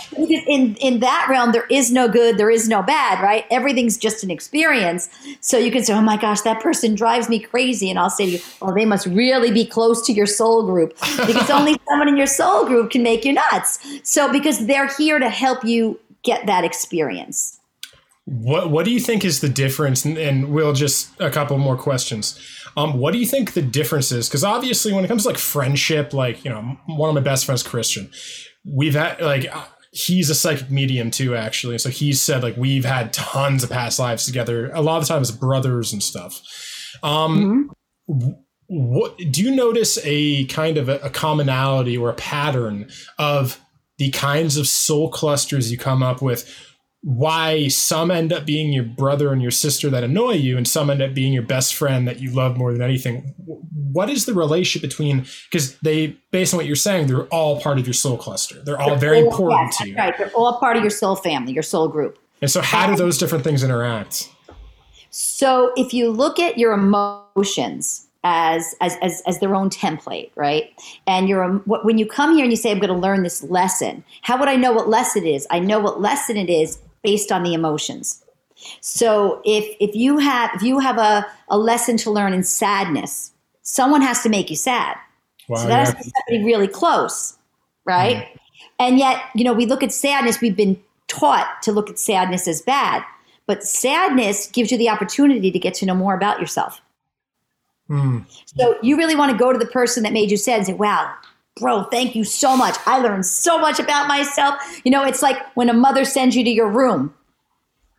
[0.46, 3.44] In in that realm, there is no good, there is no bad, right?
[3.50, 5.10] Everything's just an experience.
[5.40, 8.26] So you can say, "Oh my gosh, that person drives me crazy," and I'll say
[8.26, 10.96] to you, "Oh, they must really be close to your soul group
[11.26, 15.18] because only someone in your soul group can make you nuts." So because they're here
[15.18, 17.60] to help you get that experience.
[18.24, 20.04] What What do you think is the difference?
[20.04, 22.38] And, and we'll just a couple more questions.
[22.80, 24.28] Um, what do you think the difference is?
[24.28, 27.44] Because obviously, when it comes to like friendship, like you know, one of my best
[27.44, 28.10] friends, Christian,
[28.64, 31.78] we've had like uh, he's a psychic medium too, actually.
[31.78, 34.70] So he said like we've had tons of past lives together.
[34.72, 36.40] A lot of the times, brothers and stuff.
[37.02, 37.70] Um,
[38.08, 38.30] mm-hmm.
[38.68, 43.60] What do you notice a kind of a, a commonality or a pattern of
[43.98, 46.48] the kinds of soul clusters you come up with?
[47.02, 50.90] Why some end up being your brother and your sister that annoy you and some
[50.90, 53.34] end up being your best friend that you love more than anything
[53.92, 57.78] what is the relationship between because they based on what you're saying they're all part
[57.78, 60.30] of your soul cluster they're all they're very all, important yes, to you right they're
[60.32, 63.44] all part of your soul family your soul group and so how do those different
[63.44, 64.30] things interact
[65.08, 70.70] so if you look at your emotions as, as as as their own template, right?
[71.06, 74.04] And you're when you come here and you say, "I'm going to learn this lesson."
[74.20, 75.46] How would I know what lesson it is?
[75.50, 78.24] I know what lesson it is based on the emotions.
[78.80, 83.32] So if if you have if you have a, a lesson to learn in sadness,
[83.62, 84.96] someone has to make you sad.
[85.48, 85.78] Wow, so that yeah.
[85.78, 87.36] has to be somebody really close,
[87.84, 88.16] right?
[88.16, 88.38] Mm.
[88.78, 92.48] And yet, you know, we look at sadness, we've been taught to look at sadness
[92.48, 93.04] as bad.
[93.46, 96.80] But sadness gives you the opportunity to get to know more about yourself.
[97.88, 98.24] Mm.
[98.56, 100.72] So you really want to go to the person that made you sad and say,
[100.72, 101.12] wow,
[101.56, 102.76] bro, thank you so much.
[102.86, 104.60] I learned so much about myself.
[104.84, 107.14] You know, it's like when a mother sends you to your room.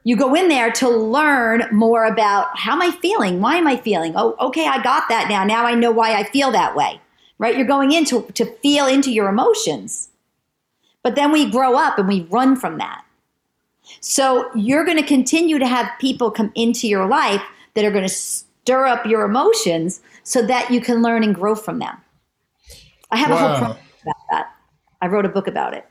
[0.03, 3.39] You go in there to learn more about how am I feeling?
[3.39, 4.13] Why am I feeling?
[4.15, 5.43] Oh, okay, I got that now.
[5.43, 6.99] Now I know why I feel that way.
[7.37, 7.55] Right?
[7.55, 10.09] You're going in to, to feel into your emotions.
[11.03, 13.03] But then we grow up and we run from that.
[13.99, 17.41] So you're going to continue to have people come into your life
[17.73, 21.55] that are going to stir up your emotions so that you can learn and grow
[21.55, 22.00] from them.
[23.11, 23.35] I have wow.
[23.35, 24.55] a whole about that.
[25.01, 25.85] I wrote a book about it.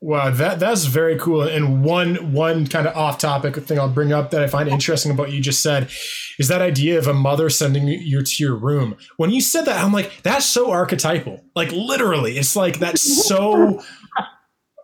[0.00, 1.42] Wow, that that's very cool.
[1.42, 5.10] And one one kind of off topic thing I'll bring up that I find interesting
[5.10, 5.90] about what you just said
[6.38, 8.96] is that idea of a mother sending you to your room.
[9.16, 11.44] When you said that, I'm like, that's so archetypal.
[11.56, 13.82] Like literally, it's like that's so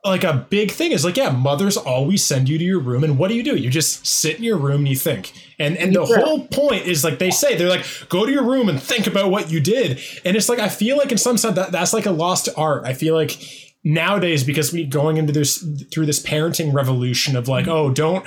[0.05, 3.19] like a big thing is like yeah mothers always send you to your room and
[3.19, 3.57] what do you do?
[3.57, 5.33] You just sit in your room and you think.
[5.59, 8.69] And and the whole point is like they say they're like go to your room
[8.69, 10.01] and think about what you did.
[10.25, 12.85] And it's like i feel like in some sense that that's like a lost art.
[12.85, 13.39] I feel like
[13.83, 17.75] nowadays because we going into this through this parenting revolution of like mm-hmm.
[17.75, 18.27] oh don't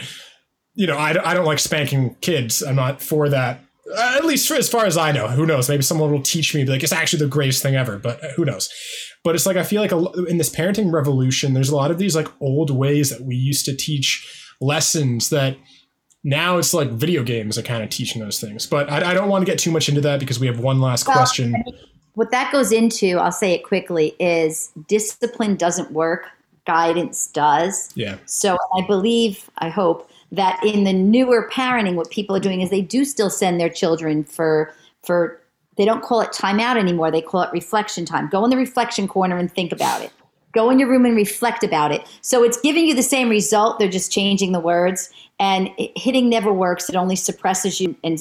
[0.75, 2.63] you know i, I don't like spanking kids.
[2.63, 3.63] I'm not for that
[3.95, 6.65] Uh, at least as far as i know who knows maybe someone will teach me
[6.65, 8.69] like it's actually the greatest thing ever but uh, who knows
[9.27, 11.97] but it's like I feel like a, in this parenting revolution, there's a lot of
[11.97, 15.57] these like old ways that we used to teach lessons that
[16.23, 18.65] now it's like video games are kind of teaching those things.
[18.65, 20.79] But I, I don't want to get too much into that because we have one
[20.79, 21.61] last well, question.
[22.13, 26.27] what that goes into, I'll say it quickly, is discipline doesn't work,
[26.65, 27.91] guidance does.
[27.95, 28.19] Yeah.
[28.27, 32.69] So I believe, I hope that in the newer parenting, what people are doing is
[32.69, 34.73] they do still send their children for
[35.03, 35.41] for
[35.77, 37.11] they don't call it timeout anymore.
[37.11, 38.29] They call it reflection time.
[38.29, 40.11] Go in the reflection corner and think about it.
[40.53, 42.01] Go in your room and reflect about it.
[42.21, 43.77] So it's giving you the same result.
[43.77, 45.11] They're just changing the words.
[45.39, 46.89] And it, hitting never works.
[46.89, 48.17] It only suppresses you and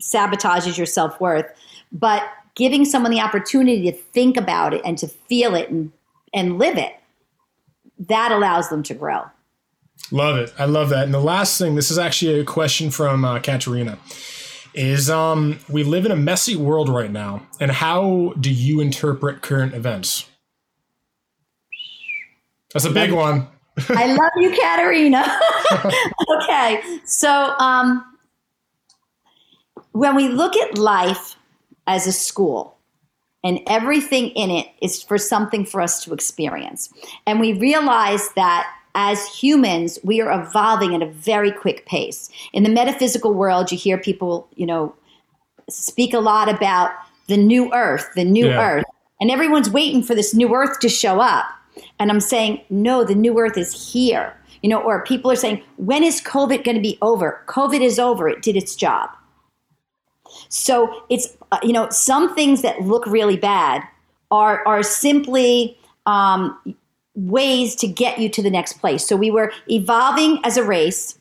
[0.00, 1.46] sabotages your self worth.
[1.90, 2.22] But
[2.54, 5.90] giving someone the opportunity to think about it and to feel it and,
[6.32, 6.94] and live it,
[7.98, 9.24] that allows them to grow.
[10.10, 10.52] Love it.
[10.58, 11.04] I love that.
[11.04, 13.98] And the last thing, this is actually a question from uh, Katerina
[14.74, 19.40] is um, we live in a messy world right now, and how do you interpret
[19.40, 20.28] current events?
[22.72, 23.46] That's a big one.
[23.88, 25.24] I love you, Katerina.
[26.42, 28.04] okay, so um,
[29.92, 31.36] when we look at life
[31.86, 32.76] as a school,
[33.44, 36.92] and everything in it is for something for us to experience,
[37.26, 42.30] and we realize that as humans, we are evolving at a very quick pace.
[42.52, 44.94] In the metaphysical world, you hear people, you know,
[45.68, 46.92] speak a lot about
[47.26, 48.70] the new earth, the new yeah.
[48.70, 48.84] earth,
[49.20, 51.46] and everyone's waiting for this new earth to show up.
[51.98, 54.36] And I'm saying, no, the new earth is here.
[54.62, 57.42] You know, or people are saying, when is COVID going to be over?
[57.46, 58.28] COVID is over.
[58.28, 59.10] It did its job.
[60.48, 63.82] So it's, uh, you know, some things that look really bad
[64.30, 66.76] are, are simply um,
[67.14, 69.06] ways to get you to the next place.
[69.06, 71.18] So we were evolving as a race,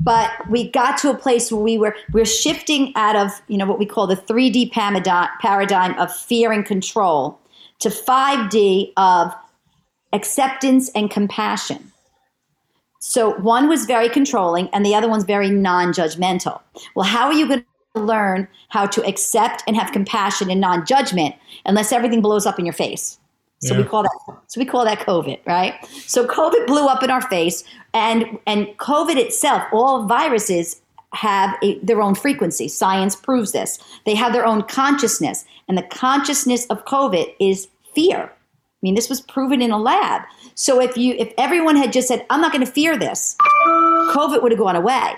[0.00, 3.66] but we got to a place where we were we're shifting out of you know
[3.66, 7.38] what we call the 3D paradigm of fear and control
[7.80, 9.34] to 5D of
[10.12, 11.92] acceptance and compassion.
[13.00, 16.60] So one was very controlling and the other one's very non-judgmental.
[16.96, 21.36] Well, how are you going to learn how to accept and have compassion and non-judgment
[21.64, 23.17] unless everything blows up in your face?
[23.60, 23.80] So yeah.
[23.82, 25.74] we call that so we call that COVID, right?
[26.06, 30.80] So COVID blew up in our face, and and COVID itself, all viruses
[31.12, 32.68] have a, their own frequency.
[32.68, 33.78] Science proves this.
[34.06, 38.30] They have their own consciousness, and the consciousness of COVID is fear.
[38.30, 40.22] I mean, this was proven in a lab.
[40.54, 43.36] So if you if everyone had just said, "I'm not going to fear this,"
[44.10, 45.14] COVID would have gone away.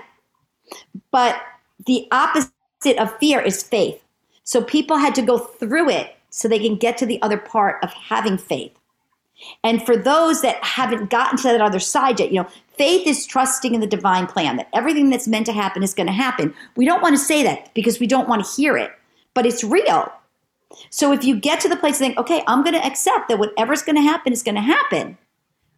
[1.11, 1.39] But
[1.85, 4.01] the opposite of fear is faith.
[4.43, 7.83] So people had to go through it so they can get to the other part
[7.83, 8.73] of having faith.
[9.63, 13.25] And for those that haven't gotten to that other side yet, you know, faith is
[13.25, 16.53] trusting in the divine plan that everything that's meant to happen is going to happen.
[16.75, 18.91] We don't want to say that because we don't want to hear it,
[19.33, 20.11] but it's real.
[20.89, 23.39] So if you get to the place of think, okay, I'm going to accept that
[23.39, 25.17] whatever's going to happen is going to happen,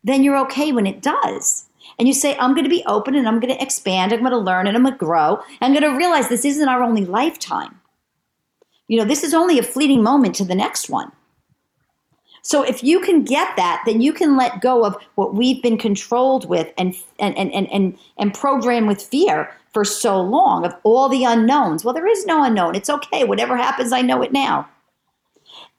[0.03, 1.65] then you're okay when it does.
[1.97, 4.31] And you say, I'm going to be open and I'm going to expand, I'm going
[4.31, 5.41] to learn and I'm going to grow.
[5.61, 7.79] I'm going to realize this isn't our only lifetime.
[8.93, 11.11] You know, this is only a fleeting moment to the next one.
[12.43, 15.79] So if you can get that, then you can let go of what we've been
[15.79, 20.75] controlled with and and and and and, and programmed with fear for so long of
[20.83, 21.83] all the unknowns.
[21.83, 22.75] Well, there is no unknown.
[22.75, 23.23] It's okay.
[23.23, 24.69] Whatever happens, I know it now.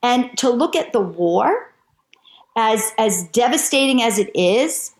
[0.02, 1.72] And to look at the war
[2.56, 4.90] as as devastating as it is,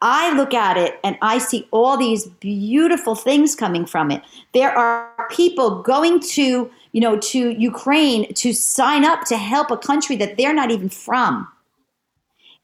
[0.00, 4.22] I look at it and I see all these beautiful things coming from it.
[4.54, 9.76] There are people going to you know, to Ukraine to sign up to help a
[9.76, 11.48] country that they're not even from.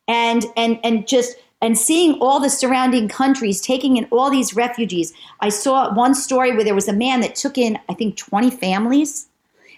[0.07, 5.12] And and and just and seeing all the surrounding countries taking in all these refugees.
[5.41, 8.51] I saw one story where there was a man that took in, I think, 20
[8.51, 9.26] families.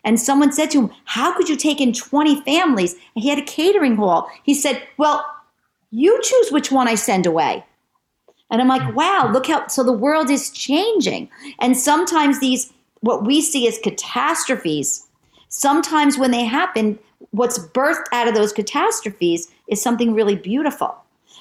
[0.05, 2.95] And someone said to him, How could you take in 20 families?
[3.15, 4.31] And he had a catering hall.
[4.43, 5.25] He said, Well,
[5.91, 7.65] you choose which one I send away.
[8.51, 11.31] And I'm like, wow, look how so the world is changing.
[11.61, 15.07] And sometimes these what we see as catastrophes,
[15.49, 16.99] sometimes when they happen,
[17.31, 20.97] what's birthed out of those catastrophes is something really beautiful.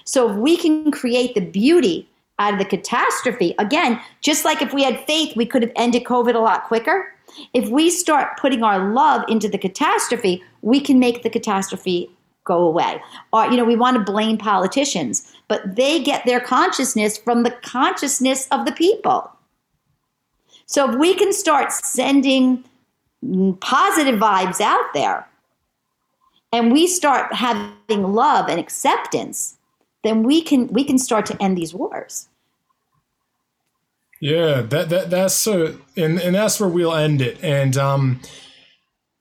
[0.06, 2.08] So if we can create the beauty
[2.40, 6.06] out of the catastrophe, again, just like if we had faith, we could have ended
[6.06, 7.14] COVID a lot quicker.
[7.54, 12.10] If we start putting our love into the catastrophe, we can make the catastrophe
[12.46, 13.02] go away.
[13.32, 17.52] Or, you know, we want to blame politicians, but they get their consciousness from the
[17.52, 19.30] consciousness of the people.
[20.70, 22.64] So if we can start sending
[23.60, 25.28] positive vibes out there
[26.54, 29.58] and we start having love and acceptance,
[30.04, 32.30] then we can we can start to end these wars.
[34.22, 37.44] Yeah, that that that's so and and that's where we'll end it.
[37.44, 38.22] And um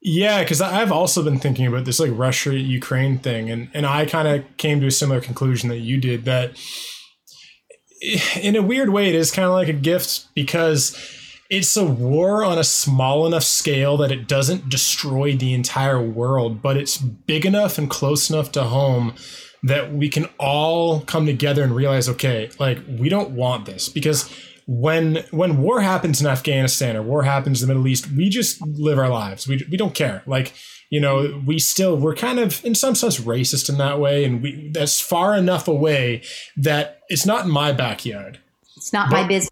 [0.03, 4.05] yeah, because I've also been thinking about this like Russia Ukraine thing, and and I
[4.05, 6.26] kind of came to a similar conclusion that you did.
[6.26, 6.59] That
[8.38, 11.18] in a weird way, it is kind of like a gift because
[11.51, 16.61] it's a war on a small enough scale that it doesn't destroy the entire world,
[16.61, 19.14] but it's big enough and close enough to home
[19.62, 24.30] that we can all come together and realize, okay, like we don't want this because
[24.66, 28.61] when when war happens in Afghanistan or war happens in the Middle East, we just
[28.61, 29.49] live our lives.
[29.49, 30.22] We we don't care.
[30.26, 30.53] Like
[30.90, 34.42] you know, we still we're kind of in some sense racist in that way, and
[34.42, 36.22] we that's far enough away
[36.59, 38.38] that it's not in my backyard.
[38.76, 39.51] It's not but, my business.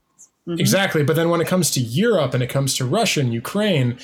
[0.49, 0.61] Mm-hmm.
[0.61, 1.03] Exactly.
[1.03, 3.99] But then when it comes to Europe and it comes to Russia and Ukraine,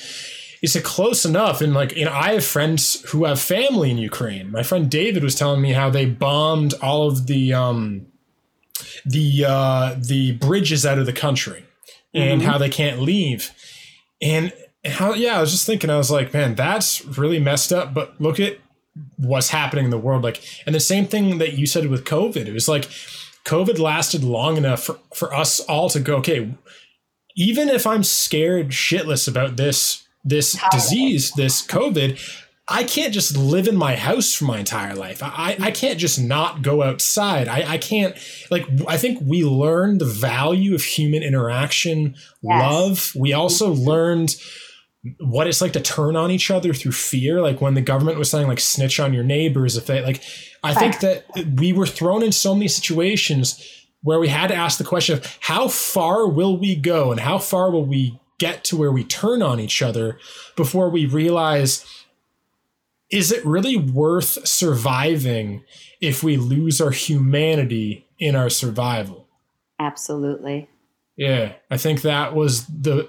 [0.61, 1.61] it's a close enough.
[1.61, 4.51] And like, you know, I have friends who have family in Ukraine.
[4.51, 8.07] My friend David was telling me how they bombed all of the um
[9.05, 11.65] the uh the bridges out of the country
[12.13, 12.49] and mm-hmm.
[12.49, 13.51] how they can't leave.
[14.21, 14.53] And
[14.85, 17.93] how yeah, I was just thinking, I was like, man, that's really messed up.
[17.93, 18.57] But look at
[19.17, 20.23] what's happening in the world.
[20.23, 22.47] Like, and the same thing that you said with COVID.
[22.47, 22.89] It was like
[23.45, 26.53] COVID lasted long enough for, for us all to go, okay,
[27.35, 32.17] even if I'm scared shitless about this this disease, this COVID,
[32.69, 35.21] I can't just live in my house for my entire life.
[35.21, 37.49] I, I can't just not go outside.
[37.49, 38.15] I, I can't
[38.49, 42.71] like I think we learned the value of human interaction, yes.
[42.71, 43.11] love.
[43.15, 43.83] We also mm-hmm.
[43.83, 44.35] learned
[45.19, 47.41] what it's like to turn on each other through fear.
[47.41, 50.23] Like when the government was saying like snitch on your neighbors if they like
[50.63, 51.25] I think that
[51.59, 55.37] we were thrown in so many situations where we had to ask the question of
[55.41, 59.41] how far will we go and how far will we get to where we turn
[59.41, 60.17] on each other
[60.55, 61.85] before we realize
[63.09, 65.63] is it really worth surviving
[66.01, 69.27] if we lose our humanity in our survival?
[69.79, 70.67] Absolutely.
[71.15, 73.07] Yeah, I think that was the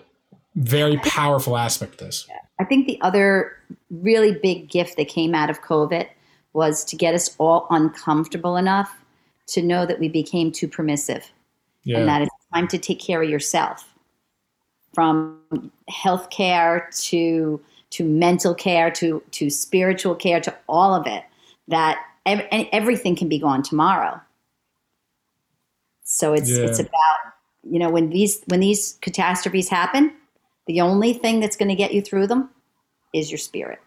[0.54, 2.28] very powerful aspect of this.
[2.60, 3.56] I think the other
[3.90, 6.06] really big gift that came out of COVID
[6.54, 9.04] was to get us all uncomfortable enough
[9.48, 11.30] to know that we became too permissive
[11.82, 11.98] yeah.
[11.98, 13.92] and that it's time to take care of yourself
[14.94, 15.40] from
[15.88, 21.24] health care to to mental care to to spiritual care to all of it
[21.68, 24.18] that ev- everything can be gone tomorrow
[26.04, 26.64] so it's yeah.
[26.64, 27.18] it's about
[27.64, 30.12] you know when these when these catastrophes happen
[30.66, 32.48] the only thing that's going to get you through them
[33.12, 33.80] is your spirit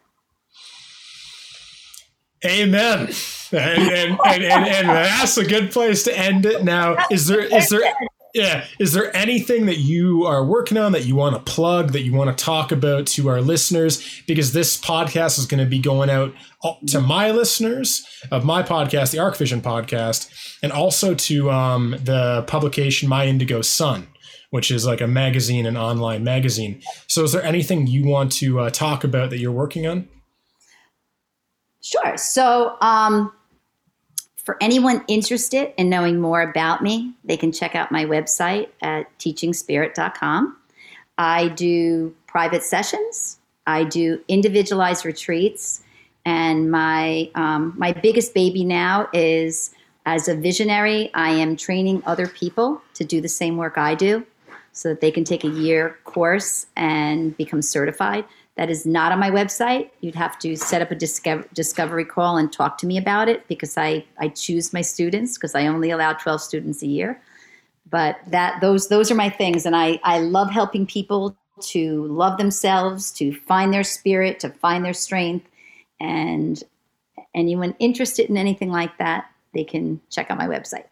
[2.45, 3.09] Amen.
[3.51, 6.63] And, and, and, and, that's a good place to end it.
[6.63, 7.81] Now, is there is there
[8.33, 12.01] yeah is there anything that you are working on that you want to plug that
[12.01, 14.21] you want to talk about to our listeners?
[14.27, 16.35] Because this podcast is going to be going out
[16.87, 20.29] to my listeners of my podcast, the Archvision podcast,
[20.61, 24.07] and also to um, the publication My Indigo Sun
[24.49, 26.81] which is like a magazine, an online magazine.
[27.07, 30.07] So, is there anything you want to uh, talk about that you're working on?
[31.87, 32.17] Sure.
[32.17, 33.31] So, um,
[34.35, 39.05] for anyone interested in knowing more about me, they can check out my website at
[39.19, 40.57] teachingspirit.com.
[41.17, 45.81] I do private sessions, I do individualized retreats,
[46.25, 49.71] and my um, my biggest baby now is
[50.05, 51.09] as a visionary.
[51.13, 54.25] I am training other people to do the same work I do,
[54.73, 58.25] so that they can take a year course and become certified.
[58.57, 59.91] That is not on my website.
[60.01, 63.47] You'd have to set up a discover, discovery call and talk to me about it
[63.47, 67.21] because I, I choose my students because I only allow 12 students a year.
[67.89, 72.37] But that those those are my things, and I, I love helping people to love
[72.37, 75.47] themselves, to find their spirit, to find their strength.
[75.99, 76.61] And
[77.33, 80.85] anyone interested in anything like that, they can check out my website.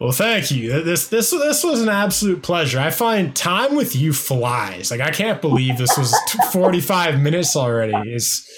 [0.00, 0.82] Well, thank you.
[0.82, 2.80] This this this was an absolute pleasure.
[2.80, 4.90] I find time with you flies.
[4.90, 6.16] Like I can't believe this was
[6.52, 7.92] 45 minutes already.
[8.10, 8.48] It's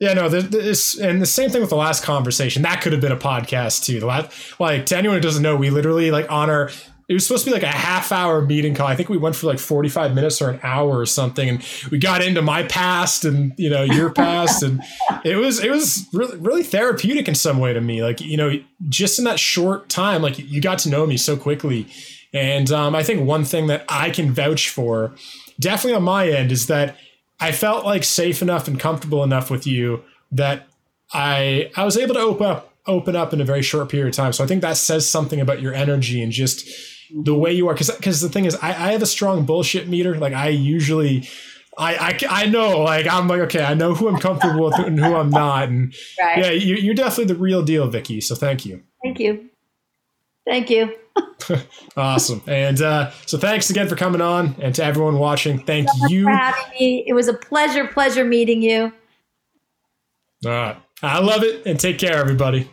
[0.00, 2.62] yeah, no, this and the same thing with the last conversation.
[2.62, 4.00] That could have been a podcast too.
[4.00, 6.70] The last, like to anyone who doesn't know, we literally like on our
[7.10, 8.86] it was supposed to be like a half hour meeting call.
[8.86, 11.48] I think we went for like 45 minutes or an hour or something.
[11.48, 14.62] And we got into my past and, you know, your past.
[14.62, 14.80] And
[15.24, 18.00] it was, it was really, really therapeutic in some way to me.
[18.00, 21.36] Like, you know, just in that short time, like you got to know me so
[21.36, 21.88] quickly.
[22.32, 25.12] And um, I think one thing that I can vouch for,
[25.58, 26.96] definitely on my end, is that
[27.40, 30.68] I felt like safe enough and comfortable enough with you that
[31.12, 34.14] I I was able to open up open up in a very short period of
[34.14, 34.32] time.
[34.32, 36.68] So I think that says something about your energy and just
[37.12, 39.88] the way you are because because the thing is I, I have a strong bullshit
[39.88, 40.16] meter.
[40.16, 41.28] Like i usually
[41.78, 44.98] I, I, I know like i'm like okay i know who i'm comfortable with and
[44.98, 45.68] who i'm not.
[45.68, 46.38] And right.
[46.38, 48.82] yeah you, you're definitely the real deal vicky so thank you.
[49.02, 49.48] Thank you.
[50.44, 50.96] Thank you.
[51.96, 52.42] Awesome.
[52.46, 55.58] And uh, so thanks again for coming on and to everyone watching.
[55.58, 56.24] Thank you.
[56.24, 57.04] for having me.
[57.06, 58.92] It was a pleasure pleasure meeting you.
[60.44, 60.76] All right.
[61.02, 62.70] I love it and take care everybody